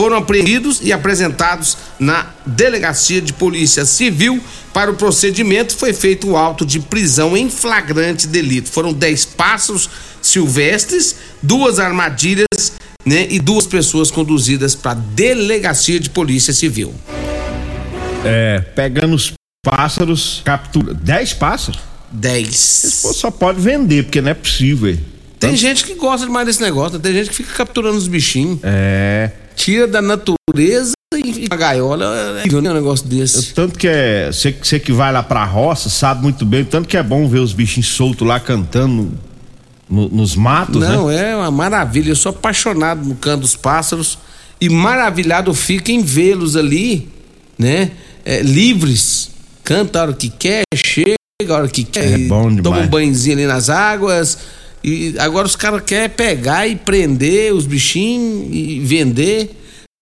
foram 0.00 0.16
apreendidos 0.16 0.80
e 0.82 0.92
apresentados 0.92 1.76
na 1.98 2.26
delegacia 2.44 3.20
de 3.20 3.32
polícia 3.32 3.84
civil. 3.84 4.42
Para 4.76 4.90
o 4.90 4.94
procedimento 4.94 5.74
foi 5.74 5.94
feito 5.94 6.28
o 6.28 6.36
auto 6.36 6.66
de 6.66 6.78
prisão 6.78 7.34
em 7.34 7.48
flagrante 7.48 8.26
delito. 8.26 8.68
Foram 8.68 8.92
10 8.92 9.24
pássaros 9.24 9.88
silvestres, 10.20 11.16
duas 11.42 11.78
armadilhas, 11.78 12.74
né, 13.02 13.26
e 13.30 13.40
duas 13.40 13.66
pessoas 13.66 14.10
conduzidas 14.10 14.74
para 14.74 14.90
a 14.90 14.94
delegacia 14.94 15.98
de 15.98 16.10
polícia 16.10 16.52
civil. 16.52 16.94
É, 18.22 18.60
pegando 18.74 19.16
os 19.16 19.32
pássaros, 19.64 20.42
captura 20.44 20.92
10 20.92 21.32
pássaros? 21.32 21.80
10. 22.12 22.54
Só 23.14 23.30
pode 23.30 23.58
vender, 23.58 24.04
porque 24.04 24.20
não 24.20 24.32
é 24.32 24.34
possível. 24.34 24.94
Tem 24.94 25.52
Tanto... 25.52 25.56
gente 25.56 25.84
que 25.84 25.94
gosta 25.94 26.26
demais 26.26 26.46
desse 26.46 26.60
negócio, 26.60 26.98
tem 26.98 27.14
gente 27.14 27.30
que 27.30 27.36
fica 27.36 27.54
capturando 27.54 27.96
os 27.96 28.08
bichinhos. 28.08 28.58
É. 28.62 29.30
Tira 29.54 29.86
da 29.86 30.02
natureza 30.02 30.95
e 31.16 31.46
a 31.50 31.56
gaiola 31.56 32.04
é 32.44 32.56
um 32.56 32.60
negócio 32.60 33.06
desse. 33.06 33.52
Tanto 33.54 33.78
que 33.78 33.88
é. 33.88 34.30
Você 34.32 34.52
que 34.52 34.92
vai 34.92 35.12
lá 35.12 35.22
pra 35.22 35.44
roça 35.44 35.88
sabe 35.88 36.22
muito 36.22 36.44
bem, 36.44 36.64
tanto 36.64 36.88
que 36.88 36.96
é 36.96 37.02
bom 37.02 37.28
ver 37.28 37.40
os 37.40 37.52
bichinhos 37.52 37.88
soltos 37.88 38.26
lá 38.26 38.38
cantando 38.40 39.12
no, 39.88 40.08
nos 40.08 40.34
matos, 40.34 40.80
Não, 40.80 41.08
né? 41.08 41.32
é 41.32 41.36
uma 41.36 41.50
maravilha. 41.50 42.10
Eu 42.10 42.16
sou 42.16 42.30
apaixonado 42.30 43.04
no 43.04 43.14
canto 43.14 43.42
dos 43.42 43.54
pássaros 43.54 44.18
e 44.60 44.68
maravilhado 44.68 45.52
fico 45.54 45.90
em 45.90 46.02
vê-los 46.02 46.56
ali, 46.56 47.08
né? 47.58 47.92
É, 48.24 48.42
livres. 48.42 49.30
Canta 49.62 49.98
a 49.98 50.02
hora 50.02 50.12
que 50.12 50.28
quer, 50.28 50.62
chega 50.74 51.16
a 51.48 51.54
hora 51.54 51.68
que 51.68 51.84
quer. 51.84 52.12
É 52.12 52.18
bom 52.18 52.48
demais. 52.48 52.62
Toma 52.62 52.80
um 52.80 52.86
banhozinho 52.86 53.36
ali 53.36 53.46
nas 53.46 53.68
águas. 53.68 54.38
E 54.82 55.16
agora 55.18 55.46
os 55.46 55.56
caras 55.56 55.82
querem 55.84 56.08
pegar 56.08 56.66
e 56.68 56.76
prender 56.76 57.52
os 57.52 57.66
bichinhos 57.66 58.48
e 58.52 58.78
vender. 58.80 59.50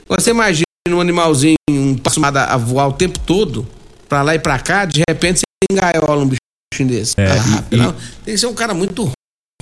Você 0.06 0.30
imagina 0.30 0.64
um 0.92 1.00
animalzinho, 1.00 1.54
um 1.70 1.96
passado 1.96 2.36
a 2.36 2.56
voar 2.58 2.88
o 2.88 2.92
tempo 2.92 3.18
todo, 3.20 3.66
pra 4.06 4.20
lá 4.20 4.34
e 4.34 4.38
pra 4.38 4.58
cá, 4.58 4.84
de 4.84 5.02
repente 5.08 5.38
você 5.38 5.72
engaiola 5.72 6.22
um 6.22 6.28
bichinho 6.28 6.88
desse. 6.90 7.14
É, 7.16 7.30
ah, 7.30 7.64
e, 7.70 7.76
não, 7.76 7.92
tem 8.22 8.34
que 8.34 8.38
ser 8.38 8.46
um 8.46 8.54
cara 8.54 8.74
muito 8.74 9.10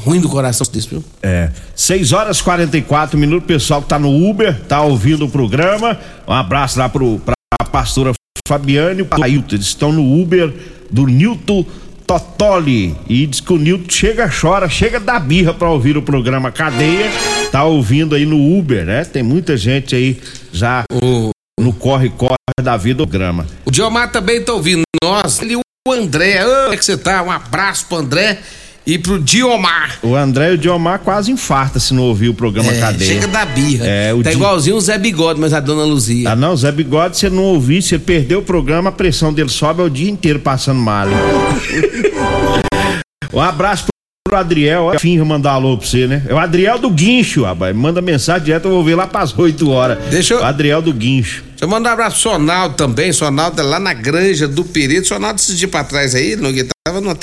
ruim 0.00 0.21
do 0.21 0.29
coração 0.29 0.67
desse, 0.73 0.88
viu? 0.88 1.05
É. 1.23 1.52
6 1.76 2.12
horas 2.12 2.41
e 2.41 2.43
44 2.43 3.17
minutos, 3.17 3.47
pessoal 3.47 3.81
que 3.81 3.88
tá 3.88 4.00
no 4.00 4.29
Uber, 4.29 4.61
tá 4.64 4.83
ouvindo 4.83 5.25
o 5.25 5.31
programa. 5.31 5.97
Um 6.26 6.33
abraço 6.33 6.76
lá 6.76 6.88
pro, 6.88 7.21
pra 7.21 7.35
pastora 7.71 8.12
Fabiane 8.49 8.99
e 8.99 9.02
o 9.02 9.07
Pailton. 9.07 9.55
Eles 9.55 9.67
estão 9.67 9.93
no 9.93 10.21
Uber 10.21 10.52
do 10.91 11.07
Nilton 11.07 11.64
Totoli. 12.12 12.95
E 13.09 13.26
diz 13.26 13.40
que 13.40 13.52
o 13.52 13.59
Nilton 13.59 13.88
chega, 13.88 14.28
chora, 14.28 14.69
chega 14.69 15.00
da 15.00 15.19
birra 15.19 15.54
pra 15.54 15.71
ouvir 15.71 15.97
o 15.97 16.02
programa 16.02 16.50
Cadeia. 16.50 17.11
Tá 17.50 17.64
ouvindo 17.64 18.14
aí 18.14 18.26
no 18.26 18.59
Uber, 18.59 18.85
né? 18.85 19.04
Tem 19.04 19.23
muita 19.23 19.57
gente 19.57 19.95
aí 19.95 20.21
já 20.52 20.85
o... 20.92 21.31
no 21.59 21.73
corre-corre 21.73 22.37
da 22.62 22.76
vida 22.76 22.99
do 22.99 23.07
programa. 23.07 23.47
O 23.64 23.71
Diomar 23.71 24.12
também 24.12 24.42
tá 24.42 24.52
ouvindo 24.52 24.83
nós. 25.02 25.40
Ele, 25.40 25.57
o 25.57 25.62
André, 25.92 26.45
oh, 26.45 26.62
como 26.64 26.75
é 26.75 26.76
que 26.76 26.85
você 26.85 26.99
tá? 26.99 27.23
Um 27.23 27.31
abraço 27.31 27.87
pro 27.87 27.99
André 27.99 28.38
e 28.87 28.99
pro 28.99 29.19
Diomar. 29.19 29.99
O 30.03 30.15
André 30.15 30.51
e 30.51 30.55
o 30.55 30.59
Diomar 30.59 31.01
quase 31.01 31.31
infarta 31.31 31.79
se 31.79 31.95
não 31.95 32.05
ouvir 32.05 32.29
o 32.29 32.35
programa 32.35 32.73
é, 32.73 32.81
Cadeia. 32.81 33.15
Chega 33.15 33.29
da 33.29 33.45
birra. 33.45 33.87
É, 33.87 34.12
o 34.12 34.23
tá 34.23 34.31
Di... 34.31 34.37
igualzinho 34.37 34.77
o 34.77 34.81
Zé 34.81 34.99
Bigode, 34.99 35.41
mas 35.41 35.53
a 35.53 35.61
dona 35.61 35.85
Luzia. 35.85 36.31
Ah, 36.31 36.37
não, 36.37 36.53
o 36.53 36.57
Zé 36.57 36.73
Bigode, 36.73 37.17
se 37.17 37.29
não 37.31 37.45
ouvir, 37.45 37.83
se 37.83 37.95
ele 37.95 38.05
perder 38.05 38.37
o 38.37 38.43
programa, 38.43 38.91
a 38.91 38.93
pressão 38.93 39.33
dele 39.33 39.49
sobe 39.49 39.81
é 39.81 39.85
o 39.85 39.91
dia 39.91 40.11
inteiro 40.11 40.41
passando 40.41 40.81
mal. 40.81 41.07
um 43.33 43.41
abraço 43.41 43.87
pro 44.25 44.37
Adriel, 44.37 44.93
enfim, 44.95 45.19
vou 45.19 45.27
mandar 45.27 45.53
alô 45.53 45.77
pra 45.77 45.87
você, 45.87 46.07
né? 46.07 46.25
É 46.27 46.35
o 46.35 46.39
Adriel 46.39 46.79
do 46.79 46.91
Guincho, 46.91 47.45
rapaz. 47.45 47.75
Manda 47.77 48.01
mensagem 48.01 48.45
direto, 48.45 48.67
eu 48.67 48.71
vou 48.71 48.85
ver 48.85 48.95
lá 48.95 49.07
pras 49.07 49.37
8 49.37 49.71
horas. 49.71 49.99
Deixa 50.11 50.35
eu. 50.35 50.41
O 50.41 50.45
Adriel 50.45 50.81
do 50.81 50.93
Guincho. 50.93 51.45
Deixa 51.51 51.65
eu 51.65 51.69
mandar 51.69 51.91
um 51.91 51.93
abraço 51.93 52.23
pro 52.23 52.33
Sonaldo 52.33 52.75
também. 52.75 53.12
Sonaldo 53.12 53.61
é 53.61 53.65
lá 53.65 53.79
na 53.79 53.93
granja 53.93 54.49
do 54.49 54.65
Perito. 54.65 55.09
Sonaldo, 55.09 55.41
esses 55.41 55.59
dias 55.59 55.71
pra 55.71 55.85
trás 55.85 56.15
aí, 56.15 56.35
no 56.35 56.51
tava 56.85 57.01
numa 57.01 57.15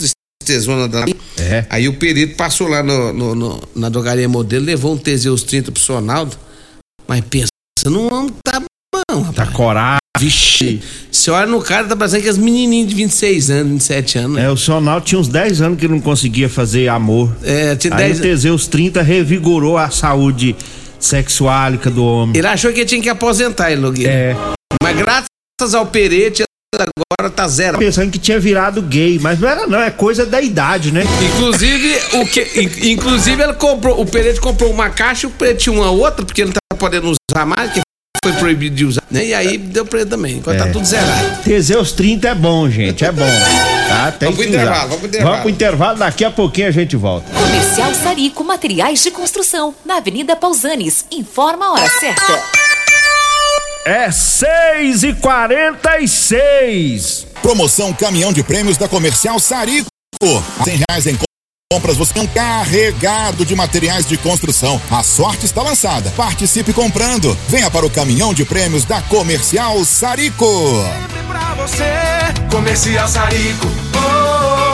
tristezona 0.50 0.88
da. 0.88 1.06
É. 1.38 1.65
Aí 1.70 1.88
o 1.88 1.94
perito 1.94 2.36
passou 2.36 2.68
lá 2.68 2.82
no, 2.82 3.13
no, 3.13 3.36
no, 3.36 3.62
na 3.75 3.89
drogaria 3.89 4.27
modelo, 4.27 4.65
levou 4.65 4.94
um 4.94 4.98
Teseus 4.98 5.44
30 5.44 5.72
pro 5.72 5.82
Sonaldo. 5.82 6.36
Mas 7.08 7.24
pensa, 7.29 7.48
não 7.86 8.12
homem 8.12 8.34
tá 8.44 8.60
bom, 8.60 9.22
rapaz. 9.22 9.36
Tá 9.36 9.48
coragem. 9.48 10.00
Vixe, 10.18 10.82
você 11.10 11.32
olha 11.32 11.46
no 11.46 11.62
cara, 11.62 11.88
tá 11.88 11.96
parecendo 11.96 12.24
que 12.24 12.29
as 12.29 12.38
menininhas 12.38 12.89
de 12.89 12.96
26 12.96 13.50
anos, 13.51 13.72
27 13.74 14.18
anos. 14.18 14.36
Né? 14.36 14.44
É, 14.44 14.50
o 14.50 14.58
Sonaldo 14.58 15.06
tinha 15.06 15.20
uns 15.20 15.29
10 15.29 15.62
anos 15.62 15.79
que 15.79 15.88
não 15.88 16.01
conseguia 16.01 16.50
fazer 16.50 16.89
amor. 16.89 17.34
É, 17.41 17.75
tinha 17.75 17.96
10 17.96 18.12
Aí 18.12 18.18
o 18.18 18.22
Teseus 18.22 18.68
30 18.68 19.01
revigorou 19.01 19.77
a 19.77 19.89
saúde 19.89 20.58
sexuálica 21.00 21.89
do 21.89 22.03
homem. 22.03 22.38
Ele 22.38 22.48
achou 22.48 22.74
que 22.74 22.84
tinha 22.84 23.01
que 23.01 23.08
aposentar, 23.08 23.72
ele, 23.72 23.79
Nogueira. 23.79 24.12
É. 24.12 24.36
Mas 24.84 24.98
graças 24.98 25.74
ao 25.74 25.86
Perete, 25.86 26.44
agora 26.75 27.33
tá 27.33 27.47
zero. 27.47 27.77
Pensando 27.77 28.11
que 28.11 28.19
tinha 28.19 28.39
virado 28.39 28.81
gay, 28.81 29.19
mas 29.19 29.39
não 29.39 29.49
era 29.49 29.67
não, 29.67 29.81
é 29.81 29.89
coisa 29.89 30.25
da 30.25 30.41
idade, 30.41 30.91
né? 30.91 31.03
Inclusive, 31.35 31.99
o 32.13 32.25
que, 32.25 32.91
inclusive 32.91 33.41
ele 33.41 33.53
comprou, 33.53 33.99
o 33.99 34.05
Pereira 34.05 34.39
comprou 34.39 34.71
uma 34.71 34.89
caixa, 34.89 35.27
o 35.27 35.31
Pereira 35.31 35.59
tinha 35.59 35.73
uma 35.73 35.89
outra, 35.89 36.23
porque 36.23 36.41
ele 36.41 36.49
não 36.49 36.53
tá 36.53 36.77
podendo 36.77 37.11
usar 37.31 37.45
mais, 37.45 37.71
que 37.71 37.81
foi 38.23 38.33
proibido 38.33 38.75
de 38.75 38.85
usar, 38.85 39.03
né? 39.09 39.25
E 39.25 39.33
aí 39.33 39.57
deu 39.57 39.85
pra 39.85 40.01
ele 40.01 40.09
também, 40.09 40.38
enquanto 40.38 40.57
tá 40.57 40.65
é. 40.65 40.67
tá 40.67 40.73
tudo 40.73 40.85
zerado. 40.85 41.43
Teseus 41.43 41.91
30 41.91 42.27
é 42.27 42.35
bom, 42.35 42.69
gente, 42.69 43.03
é 43.03 43.11
bom. 43.11 43.25
Tá? 43.88 44.11
Tem 44.11 44.29
vamos 44.29 44.45
pro 44.45 44.49
intervalo, 44.49 44.81
vamos 44.81 44.97
pro 44.97 45.07
intervalo. 45.07 45.29
Vamos 45.29 45.41
pro 45.41 45.49
intervalo, 45.49 45.97
daqui 45.97 46.25
a 46.25 46.31
pouquinho 46.31 46.67
a 46.67 46.71
gente 46.71 46.95
volta. 46.95 47.31
Comercial 47.31 47.93
Sarico 47.95 48.43
Materiais 48.43 49.01
de 49.01 49.09
Construção, 49.09 49.73
na 49.83 49.97
Avenida 49.97 50.35
Pausanes. 50.35 51.05
Informa 51.11 51.65
a 51.65 51.71
hora 51.71 51.89
certa. 51.89 52.59
É 53.86 54.12
seis 54.12 55.03
e 55.03 55.13
quarenta 55.13 56.00
e 56.00 56.07
seis. 56.07 57.25
Promoção 57.41 57.93
Caminhão 57.93 58.33
de 58.33 58.43
Prêmios 58.43 58.77
da 58.77 58.88
Comercial 58.88 59.39
Sarico. 59.39 59.88
Cem 60.63 60.81
reais 60.89 61.07
em 61.07 61.17
compras 61.71 61.95
você 61.95 62.13
tem 62.13 62.24
um 62.24 62.27
carregado 62.27 63.45
de 63.45 63.55
materiais 63.55 64.05
de 64.05 64.17
construção. 64.17 64.81
A 64.91 65.01
sorte 65.01 65.45
está 65.45 65.62
lançada. 65.62 66.12
Participe 66.12 66.74
comprando. 66.74 67.38
Venha 67.48 67.71
para 67.71 67.86
o 67.86 67.89
caminhão 67.89 68.33
de 68.33 68.43
prêmios 68.43 68.83
da 68.83 69.01
Comercial 69.03 69.83
Sarico. 69.86 70.45
Sempre 70.45 71.24
pra 71.27 71.53
você, 71.55 71.83
Comercial 72.51 73.07
Sarico. 73.07 73.67
Oh, 73.95 73.98
oh, 73.98 74.68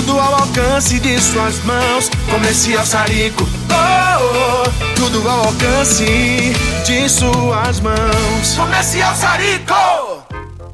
tudo 0.00 0.18
ao 0.18 0.34
alcance 0.34 0.98
de 0.98 1.20
suas 1.20 1.62
mãos. 1.64 2.08
Comercial 2.30 2.86
Sarico. 2.86 3.44
Oh, 3.68 4.64
oh, 4.64 4.94
tudo 4.94 5.28
ao 5.28 5.46
alcance 5.46 6.52
de 6.86 7.08
suas 7.08 7.80
mãos. 7.80 8.54
Comercial 8.56 9.14
Sarico. 9.14 9.74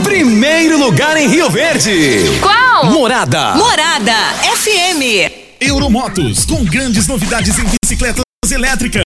Primeiro 0.03 0.77
lugar 0.77 1.17
em 1.17 1.27
Rio 1.27 1.49
Verde. 1.49 2.39
Qual? 2.41 2.85
Morada. 2.85 3.55
Morada 3.55 4.13
FM. 4.55 5.40
Euromotos, 5.61 6.43
com 6.43 6.65
grandes 6.65 7.05
novidades 7.05 7.59
em 7.59 7.65
bicicletas 7.83 8.23
elétricas, 8.51 9.03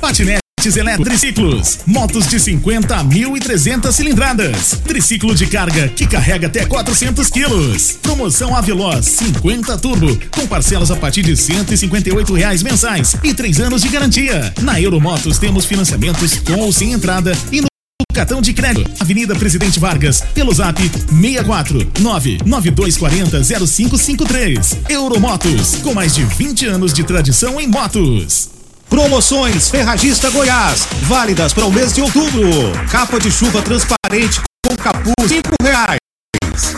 patinetes 0.00 0.74
elétricos, 0.74 1.80
motos 1.86 2.26
de 2.26 2.40
50 2.40 2.96
a 2.96 3.04
1.300 3.04 3.92
cilindradas, 3.92 4.80
triciclo 4.82 5.34
de 5.34 5.46
carga 5.46 5.88
que 5.88 6.06
carrega 6.06 6.46
até 6.46 6.64
400 6.64 7.28
quilos. 7.28 7.98
Promoção 8.00 8.56
Aveloz 8.56 9.04
50 9.04 9.76
Turbo, 9.76 10.18
com 10.30 10.46
parcelas 10.46 10.90
a 10.90 10.96
partir 10.96 11.22
de 11.22 11.36
158 11.36 12.32
reais 12.32 12.62
mensais 12.62 13.14
e 13.22 13.34
três 13.34 13.60
anos 13.60 13.82
de 13.82 13.88
garantia. 13.90 14.54
Na 14.62 14.80
Euromotos 14.80 15.38
temos 15.38 15.66
financiamentos 15.66 16.38
com 16.38 16.60
ou 16.60 16.72
sem 16.72 16.92
entrada 16.92 17.36
e 17.52 17.60
no 17.60 17.69
cartão 18.10 18.40
de 18.40 18.52
crédito. 18.52 18.90
Avenida 19.00 19.34
Presidente 19.34 19.78
Vargas, 19.78 20.22
pelo 20.34 20.52
zap 20.52 20.80
64 20.80 21.92
99240 22.00 23.42
0553. 23.66 24.78
Euromotos, 24.88 25.76
com 25.82 25.94
mais 25.94 26.14
de 26.14 26.24
20 26.24 26.66
anos 26.66 26.92
de 26.92 27.04
tradição 27.04 27.60
em 27.60 27.66
motos. 27.66 28.50
Promoções 28.88 29.70
Ferragista 29.70 30.30
Goiás, 30.30 30.88
válidas 31.02 31.52
para 31.52 31.64
o 31.64 31.72
mês 31.72 31.92
de 31.92 32.02
outubro. 32.02 32.50
Capa 32.90 33.20
de 33.20 33.30
chuva 33.30 33.62
transparente 33.62 34.40
com 34.66 34.76
capuz. 34.76 35.14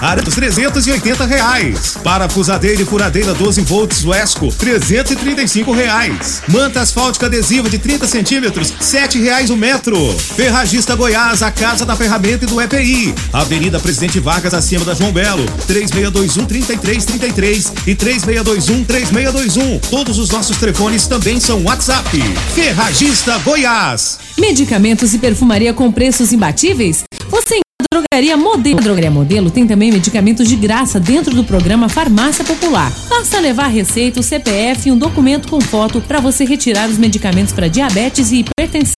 Arantes 0.03 0.35
380 0.35 1.25
reais. 1.27 1.97
Parafusadeira 2.03 2.83
e 2.83 2.85
furadeira 2.85 3.33
12 3.33 3.61
volts 3.61 4.05
Wesco 4.05 4.53
335 4.53 5.71
reais. 5.71 6.43
Manta 6.49 6.81
asfáltica 6.81 7.27
adesiva 7.27 7.71
de 7.71 7.79
30 7.79 8.09
centímetros 8.09 8.75
7 8.81 9.21
reais 9.21 9.49
o 9.49 9.57
metro. 9.57 9.97
Ferragista 10.35 10.97
Goiás, 10.97 11.41
a 11.41 11.53
casa 11.53 11.87
da 11.87 11.95
ferramenta 11.95 12.45
e 12.45 12.49
do 12.49 12.61
EPI. 12.61 13.15
Avenida 13.33 13.79
Presidente 13.79 14.19
Vargas 14.19 14.53
acima 14.53 14.85
da 14.85 14.93
João 14.93 15.13
Belo 15.13 15.47
3621 15.69 16.47
3333 16.47 17.73
e 17.87 17.95
3621 17.95 18.85
3621. 18.85 19.79
Todos 19.89 20.19
os 20.19 20.31
nossos 20.31 20.57
telefones 20.57 21.07
também 21.07 21.39
são 21.39 21.63
WhatsApp. 21.63 22.21
Ferragista 22.57 23.39
Goiás. 23.39 24.19
Medicamentos 24.37 25.15
e 25.15 25.19
perfumaria 25.19 25.73
com 25.73 25.93
preços 25.93 26.33
imbatíveis? 26.33 27.05
Você 27.29 27.62
Drogaria 27.93 28.37
Modelo. 28.39 28.79
A 28.79 28.81
Drogaria 28.81 29.11
Modelo 29.11 29.51
tem 29.51 29.67
também 29.67 29.93
medicamentos 29.93 30.49
de 30.49 30.57
graça 30.57 30.99
dentro 30.99 31.35
do 31.35 31.45
programa 31.45 31.91
Farmácia 31.91 32.43
Popular. 32.43 32.91
Basta 33.07 33.39
levar 33.39 33.67
receita, 33.67 34.19
o 34.19 34.23
CPF 34.23 34.89
e 34.89 34.93
um 34.93 34.97
documento 34.97 35.47
com 35.47 35.61
foto 35.61 36.01
para 36.01 36.19
você 36.19 36.47
retirar 36.47 36.89
os 36.89 36.97
medicamentos 36.97 37.53
para 37.53 37.69
diabetes 37.69 38.33
e 38.33 38.39
hipertensão. 38.39 38.95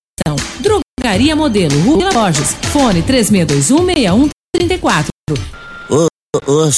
Drogaria 0.60 1.34
Modelo, 1.34 1.76
Rua 1.80 2.12
Borges. 2.12 2.54
Fone 2.72 3.02
36216134. 3.02 5.08
Ô, 5.90 5.96
ô, 5.96 6.06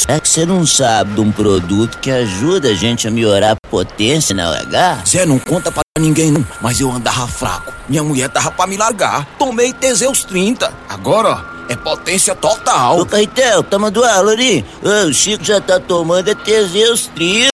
é 0.08 0.20
que 0.20 0.28
você 0.28 0.44
não 0.44 0.66
sabe 0.66 1.14
de 1.14 1.20
um 1.20 1.32
produto 1.32 1.98
que 1.98 2.10
ajuda 2.10 2.68
a 2.68 2.74
gente 2.74 3.08
a 3.08 3.10
melhorar 3.10 3.52
a 3.52 3.68
potência 3.70 4.34
na 4.34 4.50
LH? 4.50 5.02
Você 5.04 5.24
não 5.24 5.38
conta 5.38 5.72
pra 5.72 5.82
ninguém 5.98 6.30
não, 6.30 6.46
mas 6.60 6.80
eu 6.80 6.90
andava 6.90 7.26
fraco. 7.26 7.72
Minha 7.88 8.02
mulher 8.02 8.28
tava 8.28 8.50
pra 8.50 8.66
me 8.66 8.76
largar. 8.76 9.26
Tomei 9.38 9.72
Teseus 9.72 10.24
30. 10.24 10.72
Agora, 10.88 11.28
ó. 11.52 11.56
É 11.68 11.74
potência 11.74 12.34
total. 12.34 13.00
Ô, 13.00 13.06
Caetel, 13.06 13.62
toma 13.62 13.90
do 13.90 14.04
aula 14.04 14.32
ali. 14.32 14.64
Ô, 14.82 15.08
o 15.08 15.12
Chico 15.12 15.42
já 15.42 15.60
tá 15.60 15.80
tomando 15.80 16.28
é 16.28 16.34
Teseus 16.34 17.10
30. 17.14 17.48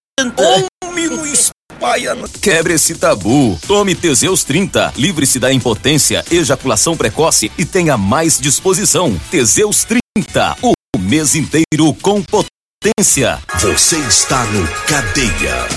Homem, 0.84 1.08
não 1.08 1.24
espalha. 1.24 2.14
Quebre 2.42 2.74
esse 2.74 2.94
tabu. 2.94 3.58
Tome 3.66 3.94
Teseus 3.94 4.44
30. 4.44 4.92
Livre-se 4.96 5.38
da 5.38 5.52
impotência, 5.52 6.24
ejaculação 6.30 6.96
precoce 6.96 7.50
e 7.56 7.64
tenha 7.64 7.96
mais 7.96 8.38
disposição. 8.38 9.18
Teseus 9.30 9.84
30. 9.84 10.56
O 10.62 10.72
mês 11.12 11.35
inteiro 11.35 11.92
com 12.01 12.22
potência. 12.22 13.38
Você 13.61 13.98
está 13.98 14.46
no 14.46 14.66
Cadeia. 14.87 15.68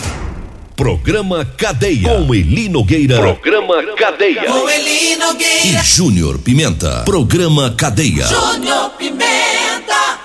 Programa 0.78 1.44
Cadeia. 1.44 2.08
Com 2.08 2.34
Eli 2.34 2.70
Nogueira. 2.70 3.18
Programa 3.18 3.84
Cadeia. 3.98 4.46
Com 4.46 4.70
Eli 4.70 5.18
Nogueira. 5.18 5.82
E 5.82 5.84
Júnior 5.84 6.40
Pimenta. 6.40 7.02
Programa 7.04 7.76
Cadeia. 7.78 8.26
Júnior 8.26 8.92
Pimenta. 8.92 10.20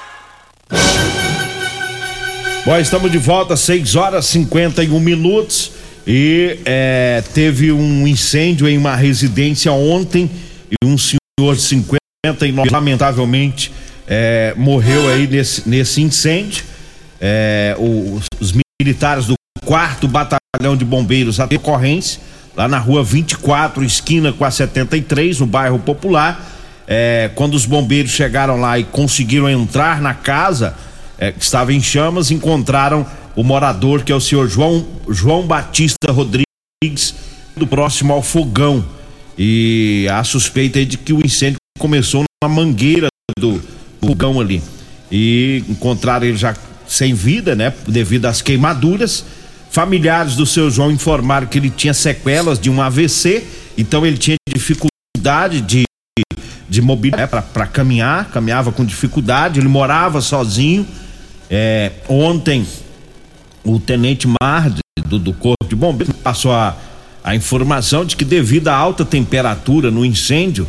Bom, 2.65 2.79
estamos 2.79 3.11
de 3.11 3.19
volta, 3.19 3.57
6 3.57 3.97
horas 3.97 4.27
51 4.27 5.01
minutos. 5.01 5.73
E 6.07 6.61
é, 6.65 7.21
teve 7.35 7.73
um 7.73 8.07
incêndio 8.07 8.69
em 8.69 8.79
uma 8.79 8.95
residência 8.95 9.73
ontem. 9.73 10.31
E 10.71 10.87
um 10.87 10.97
senhor 10.97 11.57
de 11.57 11.63
59, 11.63 12.71
lamentavelmente, 12.71 13.73
é, 14.13 14.53
morreu 14.57 15.09
aí 15.09 15.29
nesse, 15.29 15.69
nesse 15.69 16.03
incêndio. 16.03 16.65
É, 17.21 17.77
os, 17.79 18.27
os 18.41 18.53
militares 18.83 19.27
do 19.27 19.35
quarto 19.65 20.09
batalhão 20.09 20.77
de 20.77 20.85
bombeiros 20.85 21.39
a 21.39 21.45
ocorrência, 21.45 22.21
lá 22.57 22.67
na 22.67 22.79
rua 22.79 23.05
24, 23.05 23.85
esquina 23.85 24.33
com 24.33 24.45
a 24.45 24.51
73, 24.51 25.39
no 25.39 25.47
bairro 25.47 25.79
Popular. 25.79 26.45
É, 26.89 27.31
quando 27.37 27.55
os 27.55 27.65
bombeiros 27.65 28.11
chegaram 28.11 28.61
lá 28.61 28.77
e 28.77 28.83
conseguiram 28.83 29.49
entrar 29.49 30.03
na 30.03 30.13
casa 30.13 30.75
é, 31.17 31.31
que 31.31 31.45
estava 31.45 31.73
em 31.73 31.81
chamas, 31.81 32.33
encontraram 32.33 33.07
o 33.37 33.45
morador 33.45 34.03
que 34.03 34.11
é 34.11 34.15
o 34.15 34.21
senhor 34.21 34.49
João, 34.49 34.85
João 35.09 35.47
Batista 35.47 36.11
Rodrigues, 36.11 37.15
do 37.57 37.65
próximo 37.65 38.13
ao 38.13 38.23
fogão. 38.23 38.85
E 39.39 40.09
a 40.11 40.25
suspeita 40.25 40.81
é 40.81 40.85
de 40.85 40.99
que 40.99 41.13
o 41.13 41.25
incêndio 41.25 41.59
começou 41.79 42.25
na 42.43 42.49
mangueira 42.49 43.07
do 43.39 43.63
fogão 44.01 44.41
ali. 44.41 44.63
E 45.11 45.65
encontraram 45.69 46.27
ele 46.27 46.37
já 46.37 46.55
sem 46.87 47.15
vida, 47.15 47.55
né? 47.55 47.73
Devido 47.87 48.27
às 48.27 48.43
queimaduras. 48.43 49.25
Familiares 49.71 50.35
do 50.35 50.45
seu 50.45 50.69
João 50.71 50.91
informaram 50.91 51.47
que 51.47 51.57
ele 51.57 51.71
tinha 51.71 51.95
sequelas 51.95 52.59
de 52.59 52.69
um 52.69 52.83
AVC, 52.83 53.45
então 53.79 54.05
ele 54.05 54.19
tinha 54.19 54.37
dificuldade 54.53 55.61
de, 55.61 55.85
de 56.69 56.83
mobilidade 56.83 57.33
né, 57.33 57.43
para 57.53 57.67
caminhar, 57.69 58.31
caminhava 58.31 58.73
com 58.73 58.85
dificuldade, 58.85 59.61
ele 59.61 59.69
morava 59.69 60.21
sozinho. 60.21 60.85
É, 61.49 61.93
ontem, 62.09 62.67
o 63.63 63.79
tenente 63.79 64.27
Mar 64.43 64.71
do, 65.07 65.19
do 65.21 65.33
Corpo 65.33 65.69
de 65.69 65.77
Bombeiros 65.77 66.17
passou 66.17 66.53
a, 66.53 66.77
a 67.23 67.37
informação 67.37 68.05
de 68.05 68.17
que, 68.17 68.25
devido 68.25 68.67
à 68.67 68.75
alta 68.75 69.05
temperatura 69.05 69.89
no 69.89 70.05
incêndio, 70.05 70.67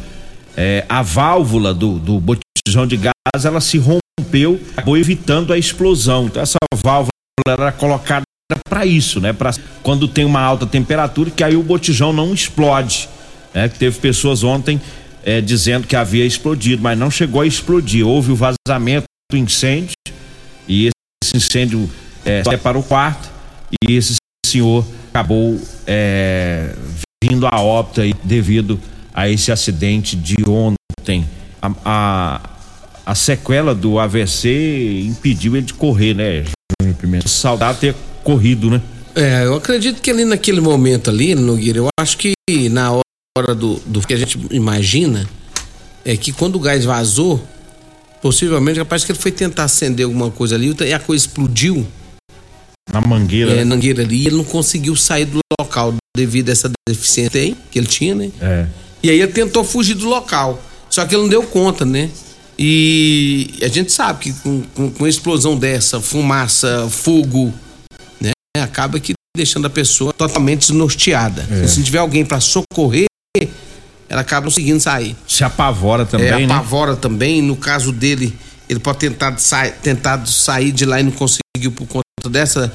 é, 0.55 0.85
a 0.89 1.01
válvula 1.01 1.73
do, 1.73 1.97
do 1.99 2.19
botijão 2.19 2.85
de 2.87 2.97
gás 2.97 3.45
ela 3.45 3.61
se 3.61 3.77
rompeu, 3.77 4.59
acabou 4.73 4.97
evitando 4.97 5.53
a 5.53 5.57
explosão. 5.57 6.25
Então, 6.25 6.41
essa 6.41 6.57
válvula 6.75 7.09
era 7.47 7.71
colocada 7.71 8.23
para 8.67 8.85
isso, 8.85 9.19
né? 9.19 9.33
Para 9.33 9.51
quando 9.81 10.07
tem 10.07 10.25
uma 10.25 10.41
alta 10.41 10.65
temperatura, 10.65 11.31
que 11.31 11.43
aí 11.43 11.55
o 11.55 11.63
botijão 11.63 12.11
não 12.11 12.33
explode. 12.33 13.07
Né? 13.53 13.67
Teve 13.69 13.99
pessoas 13.99 14.43
ontem 14.43 14.79
é, 15.23 15.41
dizendo 15.41 15.87
que 15.87 15.95
havia 15.95 16.25
explodido, 16.25 16.81
mas 16.81 16.97
não 16.97 17.09
chegou 17.09 17.41
a 17.41 17.47
explodir. 17.47 18.05
Houve 18.05 18.31
o 18.31 18.35
vazamento 18.35 19.05
incêndio 19.33 19.93
e 20.67 20.89
esse 21.23 21.37
incêndio 21.37 21.89
é, 22.25 22.43
é 22.45 22.57
para 22.57 22.77
o 22.77 22.83
quarto 22.83 23.29
e 23.87 23.93
esse 23.93 24.15
senhor 24.45 24.85
acabou 25.09 25.59
é, 25.87 26.75
vindo 27.23 27.47
a 27.47 27.61
óbito 27.61 28.01
aí 28.01 28.13
devido 28.23 28.79
a 29.13 29.29
esse 29.29 29.51
acidente 29.51 30.15
de 30.15 30.37
ontem. 30.47 31.25
A, 31.61 31.71
a, 31.85 32.49
a 33.05 33.15
sequela 33.15 33.75
do 33.75 33.99
AVC 33.99 35.03
impediu 35.07 35.55
ele 35.55 35.65
de 35.65 35.73
correr, 35.73 36.13
né, 36.13 36.45
Júnior 36.81 36.97
Pimenta? 36.97 37.27
Saudade 37.27 37.79
ter 37.79 37.95
corrido, 38.23 38.69
né? 38.69 38.81
É, 39.15 39.45
eu 39.45 39.55
acredito 39.55 40.01
que 40.01 40.09
ali 40.09 40.23
naquele 40.23 40.61
momento 40.61 41.09
ali, 41.09 41.35
Nogueira, 41.35 41.79
eu 41.79 41.87
acho 41.99 42.17
que 42.17 42.33
na 42.69 42.91
hora 43.37 43.53
do, 43.53 43.75
do 43.85 44.01
que 44.01 44.13
a 44.13 44.17
gente 44.17 44.39
imagina 44.51 45.27
é 46.05 46.15
que 46.15 46.31
quando 46.31 46.55
o 46.55 46.59
gás 46.59 46.85
vazou, 46.85 47.45
possivelmente 48.21 48.79
capaz 48.79 49.03
que 49.03 49.11
ele 49.11 49.19
foi 49.19 49.31
tentar 49.31 49.65
acender 49.65 50.05
alguma 50.05 50.31
coisa 50.31 50.55
ali 50.55 50.73
e 50.81 50.93
a 50.93 50.99
coisa 50.99 51.25
explodiu. 51.25 51.85
Na 52.91 53.01
mangueira. 53.01 53.51
É, 53.51 53.65
na 53.65 53.75
mangueira 53.75 54.03
ali, 54.03 54.23
e 54.23 54.27
ele 54.27 54.37
não 54.37 54.43
conseguiu 54.43 54.95
sair 54.95 55.25
do 55.25 55.39
local 55.59 55.93
devido 56.15 56.49
a 56.49 56.51
essa 56.51 56.71
deficiência 56.87 57.39
aí, 57.39 57.55
que 57.69 57.79
ele 57.79 57.87
tinha, 57.87 58.15
né? 58.15 58.31
É. 58.41 58.67
E 59.03 59.09
aí 59.09 59.19
ele 59.21 59.31
tentou 59.31 59.63
fugir 59.63 59.95
do 59.95 60.07
local. 60.07 60.61
Só 60.89 61.05
que 61.05 61.15
ele 61.15 61.23
não 61.23 61.29
deu 61.29 61.43
conta, 61.43 61.85
né? 61.85 62.09
E 62.57 63.57
a 63.61 63.67
gente 63.67 63.91
sabe 63.91 64.19
que 64.19 64.33
com, 64.33 64.61
com, 64.75 64.91
com 64.91 65.07
explosão 65.07 65.57
dessa, 65.57 65.99
fumaça, 65.99 66.87
fogo, 66.89 67.53
né? 68.19 68.31
Acaba 68.57 68.99
que 68.99 69.13
deixando 69.35 69.65
a 69.65 69.69
pessoa 69.69 70.13
totalmente 70.13 70.59
desnorteada. 70.59 71.47
É. 71.49 71.65
Se 71.65 71.81
tiver 71.81 71.99
alguém 71.99 72.25
para 72.25 72.39
socorrer, 72.39 73.07
ela 74.09 74.21
acaba 74.21 74.45
conseguindo 74.45 74.79
sair. 74.79 75.15
Se 75.27 75.43
apavora 75.43 76.05
também, 76.05 76.27
é, 76.27 76.45
né? 76.45 76.53
apavora 76.53 76.95
também. 76.95 77.41
No 77.41 77.55
caso 77.55 77.91
dele, 77.93 78.37
ele 78.69 78.79
pode 78.79 78.99
tentar 78.99 79.37
sair, 79.39 79.71
tentado 79.81 80.29
sair 80.29 80.71
de 80.71 80.85
lá 80.85 80.99
e 80.99 81.03
não 81.03 81.11
conseguiu 81.11 81.71
por 81.73 81.87
conta 81.87 82.29
dessa, 82.29 82.71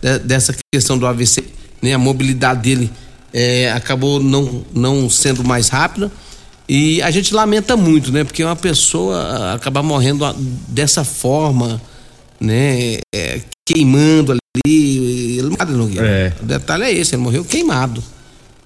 de- 0.00 0.20
dessa 0.20 0.54
questão 0.72 0.96
do 0.96 1.06
AVC. 1.06 1.44
Né? 1.82 1.92
A 1.92 1.98
mobilidade 1.98 2.62
dele 2.62 2.90
é, 3.38 3.70
acabou 3.70 4.18
não, 4.18 4.64
não 4.72 5.10
sendo 5.10 5.44
mais 5.44 5.68
rápida. 5.68 6.10
E 6.66 7.02
a 7.02 7.10
gente 7.10 7.34
lamenta 7.34 7.76
muito, 7.76 8.10
né? 8.10 8.24
Porque 8.24 8.42
uma 8.42 8.56
pessoa 8.56 9.52
acabar 9.54 9.82
morrendo 9.82 10.24
a- 10.24 10.34
dessa 10.66 11.04
forma, 11.04 11.80
né? 12.40 12.96
É, 13.14 13.42
queimando 13.68 14.32
ali. 14.32 15.38
Ele 15.38 15.54
Nogueira. 15.68 16.06
É. 16.06 16.32
O 16.40 16.46
detalhe 16.46 16.84
é 16.84 16.92
esse, 16.92 17.14
ele 17.14 17.22
morreu 17.22 17.44
queimado. 17.44 18.02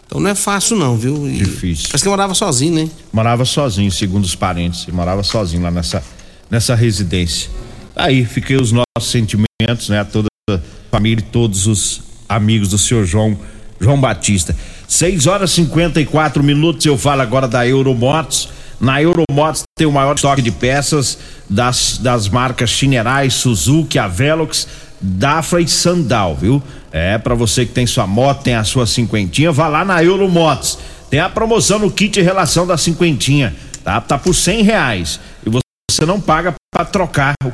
Então 0.07 0.21
não 0.21 0.31
é 0.31 0.37
fácil 0.37 0.77
não, 0.77 0.97
viu? 0.97 1.29
E 1.29 1.39
Difícil. 1.39 1.87
Parece 1.89 2.05
que 2.05 2.09
morava 2.09 2.33
sozinho, 2.35 2.75
né? 2.75 2.89
Morava 3.13 3.45
sozinho, 3.45 3.91
segundo 3.91 4.25
os 4.25 4.37
parentes. 4.37 4.85
Ele 4.87 4.97
morava 4.97 5.25
sozinho 5.25 5.63
lá 5.63 5.71
nessa, 5.71 6.01
nessa 6.49 6.77
residência. 6.77 7.51
Aí, 7.97 8.25
fiquei 8.25 8.57
os 8.57 8.71
nossos 8.73 9.11
sentimentos, 9.11 9.89
né? 9.89 9.99
A 10.01 10.05
toda 10.05 10.29
a 10.49 10.59
família 10.93 11.21
e 11.23 11.31
todos 11.31 11.67
os 11.67 12.03
amigos 12.29 12.69
do 12.69 12.79
senhor 12.79 13.05
João, 13.05 13.37
João 13.81 14.01
Batista. 14.01 14.55
6 14.87 15.27
horas 15.27 15.51
e 15.53 15.55
54 15.55 16.43
minutos. 16.43 16.85
Eu 16.85 16.99
falo 16.99 17.23
agora 17.23 17.49
da 17.49 17.67
Euromotos. 17.67 18.49
Na 18.81 19.03
Euromotos 19.03 19.63
tem 19.77 19.87
o 19.87 19.93
maior 19.93 20.15
estoque 20.15 20.43
de 20.43 20.51
peças 20.51 21.19
das, 21.49 21.99
das 21.99 22.29
marcas 22.29 22.71
Chinerai, 22.71 23.29
Suzuki, 23.31 23.99
Avelox, 23.99 24.67
Dafra 25.01 25.61
e 25.61 25.69
Sandal, 25.69 26.35
viu? 26.35 26.63
É, 26.93 27.19
para 27.19 27.35
você 27.35 27.65
que 27.65 27.73
tem 27.73 27.87
sua 27.87 28.07
moto, 28.07 28.43
tem 28.43 28.55
a 28.55 28.65
sua 28.65 28.87
cinquentinha, 28.87 29.53
vá 29.53 29.69
lá 29.69 29.85
na 29.85 30.03
Euromotos. 30.03 30.79
Tem 31.11 31.21
a 31.21 31.29
promoção 31.29 31.79
no 31.79 31.91
kit 31.91 32.21
relação 32.21 32.67
da 32.67 32.77
cinquentinha, 32.77 33.55
tá? 33.85 34.01
Tá 34.01 34.17
por 34.17 34.35
cem 34.35 34.63
reais. 34.63 35.21
E 35.45 35.51
você 35.51 36.07
não 36.07 36.21
paga 36.21 36.55
para 36.73 36.85
trocar 36.85 37.35
o 37.45 37.53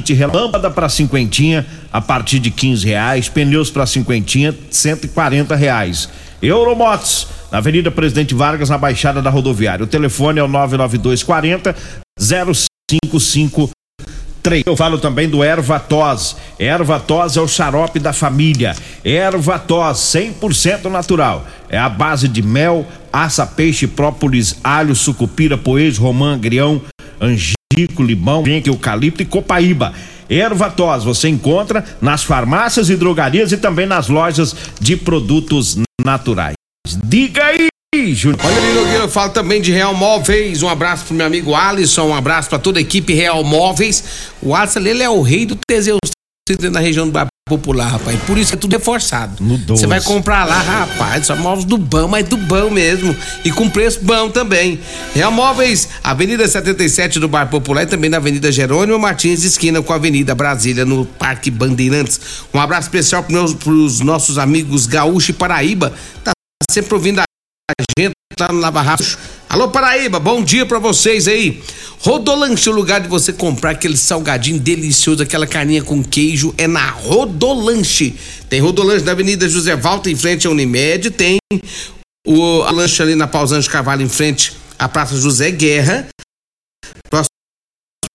kit 0.00 0.12
rel- 0.14 0.32
lâmpada 0.32 0.70
para 0.70 0.88
cinquentinha 0.88 1.64
a 1.92 2.00
partir 2.00 2.38
de 2.40 2.50
quinze 2.50 2.84
reais, 2.86 3.28
pneus 3.28 3.70
para 3.70 3.86
cinquentinha 3.86 4.54
cento 4.70 5.04
e 5.04 5.08
quarenta 5.08 5.54
reais. 5.54 6.08
Euromotos, 6.42 7.28
na 7.50 7.58
Avenida 7.58 7.90
Presidente 7.90 8.34
Vargas, 8.34 8.68
na 8.70 8.76
Baixada 8.76 9.22
da 9.22 9.30
Rodoviária. 9.30 9.84
O 9.84 9.86
telefone 9.86 10.40
é 10.40 10.42
o 10.42 10.48
99240 10.48 11.74
0553. 12.20 14.62
Eu 14.66 14.76
falo 14.76 14.98
também 14.98 15.28
do 15.28 15.42
Erva 15.44 15.78
Tos. 15.80 16.36
Erva 16.58 16.98
Tos 17.00 17.36
é 17.36 17.40
o 17.40 17.48
xarope 17.48 17.98
da 17.98 18.12
família. 18.12 18.74
Erva 19.04 19.58
Tos, 19.58 19.98
100% 19.98 20.86
natural. 20.90 21.46
É 21.68 21.78
a 21.78 21.88
base 21.88 22.28
de 22.28 22.42
mel, 22.42 22.86
aça, 23.12 23.46
peixe, 23.46 23.86
própolis, 23.86 24.56
alho, 24.62 24.94
sucupira, 24.94 25.56
poejo, 25.56 26.02
romã, 26.02 26.34
agrião, 26.34 26.80
angico, 27.20 27.53
limão, 27.98 28.42
venque, 28.42 28.68
eucalipto 28.68 29.22
e 29.22 29.26
copaíba. 29.26 29.92
Erva 30.28 30.70
Tos 30.70 31.04
você 31.04 31.28
encontra 31.28 31.84
nas 32.00 32.22
farmácias 32.22 32.88
e 32.88 32.96
drogarias 32.96 33.52
e 33.52 33.56
também 33.56 33.86
nas 33.86 34.08
lojas 34.08 34.54
de 34.80 34.96
produtos 34.96 35.76
naturais. 36.04 36.54
Diga 37.04 37.44
aí, 37.44 38.14
Júnior. 38.14 38.40
Olha 38.44 38.56
ali, 38.56 38.72
Nogueira, 38.72 39.04
eu 39.04 39.08
falo 39.08 39.32
também 39.32 39.60
de 39.60 39.72
Real 39.72 39.94
Móveis. 39.94 40.62
Um 40.62 40.68
abraço 40.68 41.06
pro 41.06 41.14
meu 41.14 41.26
amigo 41.26 41.54
Alisson, 41.54 42.08
um 42.08 42.14
abraço 42.14 42.48
pra 42.48 42.58
toda 42.58 42.78
a 42.78 42.82
equipe 42.82 43.12
Real 43.12 43.42
Móveis. 43.44 44.32
O 44.42 44.54
Alisson, 44.54 44.80
ele 44.80 45.02
é 45.02 45.10
o 45.10 45.22
rei 45.22 45.46
do 45.46 45.56
Teseus 45.66 45.98
na 46.70 46.80
região 46.80 47.08
do 47.08 47.12
popular, 47.46 47.88
rapaz. 47.88 48.18
Por 48.22 48.38
isso 48.38 48.54
é 48.54 48.56
tudo 48.56 48.72
reforçado. 48.72 49.44
Você 49.68 49.86
vai 49.86 50.00
comprar 50.00 50.46
lá, 50.46 50.62
rapaz, 50.62 51.26
só 51.26 51.36
móveis 51.36 51.66
do 51.66 51.76
bom, 51.76 52.08
mas 52.08 52.26
do 52.26 52.38
bom 52.38 52.70
mesmo. 52.70 53.14
E 53.44 53.52
com 53.52 53.68
preço 53.68 54.00
bom 54.02 54.30
também. 54.30 54.80
Real 55.14 55.30
Móveis, 55.30 55.90
Avenida 56.02 56.48
77 56.48 57.20
do 57.20 57.28
Bairro 57.28 57.50
Popular 57.50 57.82
e 57.82 57.86
também 57.86 58.08
na 58.08 58.16
Avenida 58.16 58.50
Jerônimo 58.50 58.98
Martins, 58.98 59.44
esquina 59.44 59.82
com 59.82 59.92
a 59.92 59.96
Avenida 59.96 60.34
Brasília, 60.34 60.86
no 60.86 61.04
Parque 61.04 61.50
Bandeirantes. 61.50 62.18
Um 62.52 62.58
abraço 62.58 62.88
especial 62.88 63.22
pros, 63.22 63.34
meus, 63.34 63.52
pros 63.52 64.00
nossos 64.00 64.38
amigos 64.38 64.86
Gaúcho 64.86 65.32
e 65.32 65.34
Paraíba. 65.34 65.92
Tá 66.24 66.32
sempre 66.70 66.94
ouvindo 66.94 67.20
a 67.20 67.24
gente 67.98 68.14
lá 68.40 68.48
no 68.50 68.58
Lava 68.58 68.80
Rápido. 68.80 69.18
Alô 69.54 69.68
Paraíba, 69.68 70.18
bom 70.18 70.42
dia 70.42 70.66
pra 70.66 70.80
vocês 70.80 71.28
aí. 71.28 71.62
Rodolanche, 72.00 72.68
o 72.68 72.72
lugar 72.72 73.00
de 73.00 73.06
você 73.06 73.32
comprar 73.32 73.70
aquele 73.70 73.96
salgadinho 73.96 74.58
delicioso, 74.58 75.22
aquela 75.22 75.46
carninha 75.46 75.80
com 75.80 76.02
queijo, 76.02 76.52
é 76.58 76.66
na 76.66 76.90
Rodolanche. 76.90 78.16
Tem 78.50 78.60
Rodolanche 78.60 79.04
da 79.04 79.12
Avenida 79.12 79.48
José 79.48 79.76
Valta, 79.76 80.10
em 80.10 80.16
frente 80.16 80.48
à 80.48 80.50
Unimed, 80.50 81.08
tem 81.12 81.38
o 82.26 82.62
a 82.62 82.72
lanche 82.72 83.00
ali 83.00 83.14
na 83.14 83.28
Pausante 83.28 83.70
Carvalho, 83.70 84.02
em 84.02 84.08
frente 84.08 84.56
à 84.76 84.88
Praça 84.88 85.16
José 85.16 85.52
Guerra. 85.52 86.08
Próximo 87.08 87.28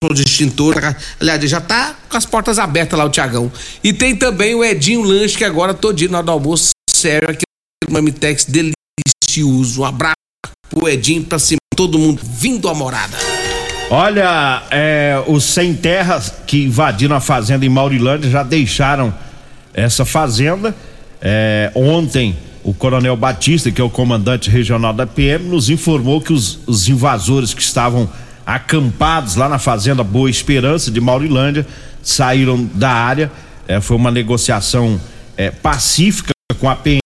ao 0.04 0.14
distintor. 0.14 0.76
Aliás, 1.22 1.50
já 1.50 1.62
tá 1.62 1.98
com 2.10 2.18
as 2.18 2.26
portas 2.26 2.60
abertas 2.60 3.00
lá 3.00 3.06
o 3.06 3.10
Tiagão. 3.10 3.50
E 3.82 3.94
tem 3.94 4.14
também 4.14 4.56
o 4.56 4.62
Edinho 4.62 5.04
Lanche, 5.04 5.38
que 5.38 5.46
agora 5.46 5.74
todo 5.74 5.96
dia 5.96 6.10
na 6.10 6.18
hora 6.18 6.26
do 6.26 6.32
almoço 6.34 6.72
serve 6.94 7.28
aquele 7.28 7.94
mamitex 7.94 8.44
delicioso. 8.44 9.84
Um 9.84 9.86
abraço 9.86 10.20
pro 10.70 10.88
Edinho 10.88 11.24
pra 11.24 11.40
cima, 11.40 11.60
todo 11.76 11.98
mundo 11.98 12.22
vindo 12.24 12.70
à 12.70 12.74
morada. 12.74 13.18
Olha, 13.90 14.64
é, 14.70 15.24
os 15.28 15.44
sem 15.44 15.74
terras 15.74 16.32
que 16.46 16.66
invadiram 16.66 17.16
a 17.16 17.20
fazenda 17.20 17.66
em 17.66 17.70
Maurilândia 17.70 18.30
já 18.30 18.44
deixaram 18.44 19.14
essa 19.74 20.06
fazenda. 20.06 20.76
É, 21.20 21.72
ontem, 21.74 22.38
o 22.64 22.74
Coronel 22.74 23.16
Batista, 23.16 23.72
que 23.72 23.82
é 23.82 23.84
o 23.84 23.90
comandante 23.90 24.50
regional 24.50 24.94
da 24.94 25.08
PM, 25.08 25.46
nos 25.46 25.70
informou 25.70 26.22
que 26.22 26.32
os, 26.32 26.60
os 26.68 26.88
invasores 26.88 27.54
que 27.54 27.62
estavam 27.62 28.08
acampados 28.46 29.36
lá 29.36 29.50
na 29.50 29.58
fazenda 29.58 30.04
Boa 30.04 30.30
Esperança 30.30 30.92
de 30.92 31.02
Maurilândia 31.02 31.66
saíram 32.04 32.70
da 32.74 32.92
área. 32.92 33.32
É, 33.68 33.82
foi 33.82 33.98
uma 33.98 34.12
negociação 34.12 35.00
é, 35.36 35.50
pacífica 35.50 36.32
com 36.60 36.70
a 36.70 36.76
PM. 36.76 37.02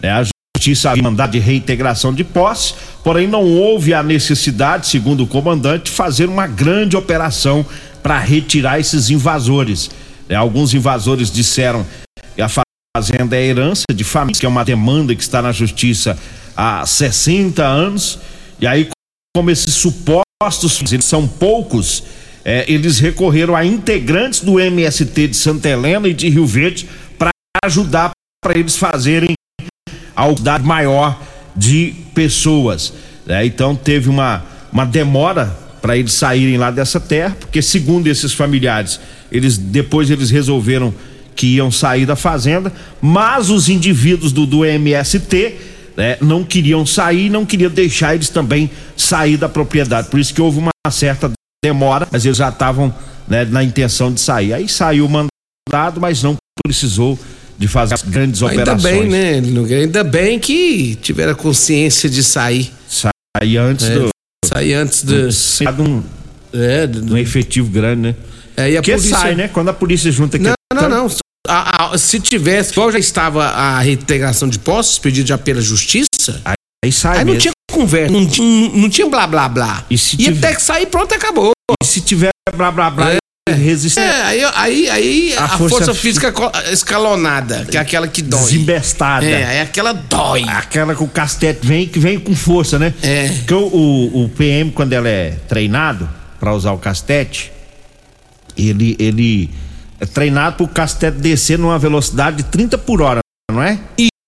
né? 0.00 0.28
Justiça 0.58 0.90
havia 0.90 1.04
mandado 1.04 1.30
de 1.30 1.38
reintegração 1.38 2.12
de 2.12 2.24
posse, 2.24 2.74
porém 3.04 3.28
não 3.28 3.44
houve 3.44 3.94
a 3.94 4.02
necessidade, 4.02 4.88
segundo 4.88 5.22
o 5.22 5.26
comandante, 5.26 5.88
fazer 5.88 6.28
uma 6.28 6.48
grande 6.48 6.96
operação 6.96 7.64
para 8.02 8.18
retirar 8.18 8.80
esses 8.80 9.08
invasores. 9.08 9.88
É, 10.28 10.34
alguns 10.34 10.74
invasores 10.74 11.30
disseram 11.30 11.86
que 12.34 12.42
a 12.42 12.50
fazenda 12.96 13.36
é 13.36 13.46
herança 13.46 13.84
de 13.94 14.02
família, 14.02 14.40
que 14.40 14.46
é 14.46 14.48
uma 14.48 14.64
demanda 14.64 15.14
que 15.14 15.22
está 15.22 15.40
na 15.40 15.52
justiça 15.52 16.18
há 16.56 16.84
60 16.84 17.64
anos, 17.64 18.18
e 18.60 18.66
aí, 18.66 18.88
como 19.36 19.52
esses 19.52 19.74
supostos 19.74 20.82
são 21.02 21.28
poucos, 21.28 22.02
é, 22.44 22.64
eles 22.66 22.98
recorreram 22.98 23.54
a 23.54 23.64
integrantes 23.64 24.40
do 24.40 24.58
MST 24.58 25.28
de 25.28 25.36
Santa 25.36 25.68
Helena 25.68 26.08
e 26.08 26.14
de 26.14 26.28
Rio 26.28 26.46
Verde 26.46 26.88
para 27.16 27.30
ajudar 27.64 28.10
para 28.42 28.58
eles 28.58 28.76
fazerem 28.76 29.37
a 30.18 30.24
quantidade 30.24 30.64
maior 30.64 31.16
de 31.54 31.94
pessoas. 32.12 32.92
né? 33.24 33.46
Então 33.46 33.76
teve 33.76 34.08
uma, 34.08 34.44
uma 34.72 34.84
demora 34.84 35.56
para 35.80 35.96
eles 35.96 36.12
saírem 36.12 36.58
lá 36.58 36.72
dessa 36.72 36.98
terra, 36.98 37.36
porque 37.38 37.62
segundo 37.62 38.08
esses 38.08 38.32
familiares, 38.32 38.98
eles 39.30 39.56
depois 39.56 40.10
eles 40.10 40.28
resolveram 40.28 40.92
que 41.36 41.54
iam 41.54 41.70
sair 41.70 42.04
da 42.04 42.16
fazenda, 42.16 42.72
mas 43.00 43.48
os 43.48 43.68
indivíduos 43.68 44.32
do, 44.32 44.44
do 44.44 44.64
MST 44.64 45.54
né, 45.96 46.16
não 46.20 46.42
queriam 46.42 46.84
sair, 46.84 47.30
não 47.30 47.46
queriam 47.46 47.70
deixar 47.70 48.16
eles 48.16 48.28
também 48.28 48.68
sair 48.96 49.36
da 49.36 49.48
propriedade. 49.48 50.08
Por 50.08 50.18
isso 50.18 50.34
que 50.34 50.42
houve 50.42 50.58
uma 50.58 50.70
certa 50.90 51.30
demora, 51.64 52.08
mas 52.10 52.26
eles 52.26 52.38
já 52.38 52.48
estavam 52.48 52.92
né, 53.28 53.44
na 53.44 53.62
intenção 53.62 54.12
de 54.12 54.20
sair. 54.20 54.52
Aí 54.52 54.68
saiu 54.68 55.06
o 55.06 55.08
mandado, 55.08 56.00
mas 56.00 56.24
não 56.24 56.36
precisou 56.64 57.16
de 57.58 57.66
fazer 57.68 57.94
as 57.94 58.02
grandes 58.02 58.42
Ainda 58.42 58.62
operações. 58.62 58.82
bem, 58.82 59.08
né? 59.08 59.32
Ainda 59.80 60.04
bem 60.04 60.38
que 60.38 60.94
tiveram 61.02 61.32
a 61.32 61.34
consciência 61.34 62.08
de 62.08 62.22
sair. 62.22 62.72
Sair 62.88 63.56
antes 63.58 63.86
É, 63.86 63.94
do. 63.94 64.08
Sair 64.44 64.74
antes 64.74 65.02
do. 65.02 65.32
Ser 65.32 65.72
de 65.72 65.82
um, 65.82 66.02
é, 66.52 66.86
de 66.86 67.12
um 67.12 67.16
efetivo 67.16 67.68
grande, 67.68 68.02
né? 68.02 68.14
É, 68.56 68.70
e 68.70 68.76
a 68.76 68.80
Porque 68.80 68.92
polícia- 68.92 69.16
sai, 69.18 69.34
né? 69.34 69.48
Quando 69.48 69.68
a 69.68 69.72
polícia 69.74 70.10
junta 70.10 70.36
aqui. 70.36 70.44
Não, 70.46 70.54
não, 70.82 70.88
não. 70.88 71.10
A- 71.48 71.92
a- 71.94 71.98
se 71.98 72.20
tivesse, 72.20 72.72
igual 72.72 72.92
já 72.92 72.98
estava 72.98 73.44
a 73.46 73.80
reintegração 73.80 74.48
de 74.48 74.58
postos, 74.58 74.98
pedido 74.98 75.26
já 75.26 75.38
pela 75.38 75.60
justiça, 75.62 76.40
aí, 76.44 76.54
aí 76.84 76.92
sai 76.92 77.18
aí 77.18 77.24
não 77.24 77.32
mesmo. 77.32 77.40
tinha 77.40 77.52
conversa, 77.72 78.12
não 78.12 78.26
tinha, 78.26 78.68
não 78.70 78.88
tinha 78.90 79.08
blá 79.08 79.26
blá 79.26 79.48
blá. 79.48 79.84
E 79.90 79.96
se 79.96 80.16
Ia 80.20 80.32
tiver- 80.32 80.48
ter 80.48 80.56
que 80.56 80.62
sair, 80.62 80.86
pronto, 80.86 81.14
acabou. 81.14 81.52
E 81.82 81.86
se 81.86 82.00
tiver 82.02 82.28
blá 82.54 82.70
blá 82.70 82.90
blá, 82.90 83.16
resistência. 83.52 84.08
É, 84.08 84.22
aí, 84.22 84.44
aí, 84.54 84.90
aí 84.90 85.34
a, 85.36 85.44
A 85.44 85.48
força, 85.48 85.76
força 85.76 85.94
física 85.94 86.32
escalonada, 86.70 87.66
que 87.70 87.76
é 87.76 87.80
aquela 87.80 88.08
que 88.08 88.22
dói. 88.22 88.40
Desembestada. 88.40 89.26
É, 89.26 89.56
é 89.56 89.60
aquela 89.62 89.92
dói. 89.92 90.44
Aquela 90.48 90.94
que 90.94 91.02
o 91.02 91.08
castete 91.08 91.66
vem, 91.66 91.86
que 91.86 91.98
vem 91.98 92.18
com 92.18 92.34
força, 92.34 92.78
né? 92.78 92.94
É. 93.02 93.28
Porque 93.28 93.54
o, 93.54 93.66
o, 93.66 94.24
o 94.24 94.28
PM, 94.30 94.70
quando 94.70 94.92
ela 94.92 95.08
é 95.08 95.36
treinado 95.48 96.08
pra 96.38 96.54
usar 96.54 96.72
o 96.72 96.78
castete, 96.78 97.52
ele, 98.56 98.96
ele 98.98 99.50
é 100.00 100.06
treinado 100.06 100.56
pro 100.56 100.68
castete 100.68 101.18
descer 101.18 101.58
numa 101.58 101.78
velocidade 101.78 102.38
de 102.38 102.42
30 102.44 102.78
por 102.78 103.02
hora, 103.02 103.20
não 103.50 103.62
é? 103.62 103.78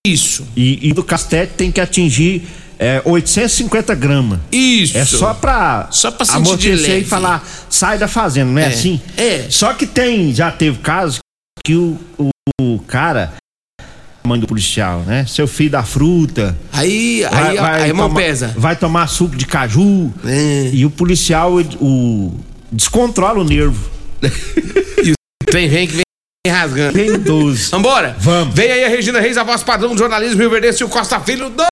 Isso. 0.06 0.46
E, 0.56 0.88
e 0.88 0.92
do 0.92 1.04
castete 1.04 1.52
tem 1.56 1.70
que 1.70 1.80
atingir 1.80 2.48
é, 2.82 3.02
850 3.04 3.94
gramas. 3.94 4.40
Isso. 4.50 4.96
É 4.96 5.04
só 5.04 5.34
pra, 5.34 5.88
Só 5.90 6.10
pra 6.10 6.26
amortecer 6.34 6.98
e 6.98 7.04
falar, 7.04 7.46
sai 7.68 7.98
da 7.98 8.08
fazenda, 8.08 8.50
não 8.50 8.58
é, 8.58 8.64
É. 8.64 8.66
assim? 8.68 9.00
É. 9.18 9.46
Só 9.50 9.74
que 9.74 9.86
tem, 9.86 10.34
já 10.34 10.50
teve 10.50 10.78
casos 10.78 11.18
que 11.62 11.74
o, 11.74 11.98
o, 12.18 12.30
o 12.60 12.78
cara, 12.86 13.34
mãe 14.24 14.40
do 14.40 14.46
policial, 14.46 15.00
né? 15.00 15.26
Seu 15.26 15.46
filho 15.46 15.70
da 15.72 15.82
fruta. 15.82 16.56
Aí, 16.72 17.22
aí, 17.30 17.58
aí 17.58 17.90
a 17.90 17.94
mão 17.94 18.08
tomar- 18.08 18.20
pesa. 18.22 18.54
Vai 18.56 18.74
tomar 18.76 19.06
suco 19.08 19.36
de 19.36 19.44
caju. 19.46 20.10
E 20.72 20.84
o 20.86 20.90
policial, 20.90 21.52
o, 21.80 22.34
descontrola 22.72 23.40
o 23.40 23.44
nervo. 23.44 23.90
Vem, 25.52 25.68
vem, 25.68 25.86
que 25.88 25.94
vem 25.94 26.54
rasgando. 26.54 26.92
Vem 26.92 27.18
12. 27.18 27.70
Vambora? 27.72 28.14
Vamos. 28.20 28.54
Vem 28.54 28.70
aí 28.70 28.84
a 28.84 28.88
Regina 28.88 29.18
Reis, 29.20 29.36
a 29.36 29.42
voz 29.42 29.64
padrão 29.64 29.94
do 29.94 29.98
jornalismo 29.98 30.38
Rio 30.40 30.48
Verde 30.50 30.68
e 30.80 30.84
o 30.84 30.88
Costa 30.88 31.18
Filho, 31.18 31.50
dois 31.50 31.69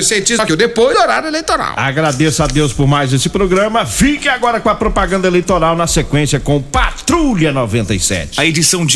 cientistas 0.00 0.40
aqui, 0.40 0.56
depois 0.56 0.96
do 0.96 1.02
horário 1.02 1.28
eleitoral. 1.28 1.74
Agradeço 1.76 2.42
a 2.42 2.46
Deus 2.46 2.72
por 2.72 2.86
mais 2.86 3.12
esse 3.12 3.28
programa. 3.28 3.84
Fique 3.84 4.28
agora 4.28 4.60
com 4.60 4.68
a 4.68 4.74
propaganda 4.74 5.26
eleitoral 5.26 5.76
na 5.76 5.86
sequência 5.86 6.38
com 6.38 6.62
Patrulha 6.62 7.52
97. 7.52 8.40
A 8.40 8.44
edição 8.44 8.86
de 8.86 8.94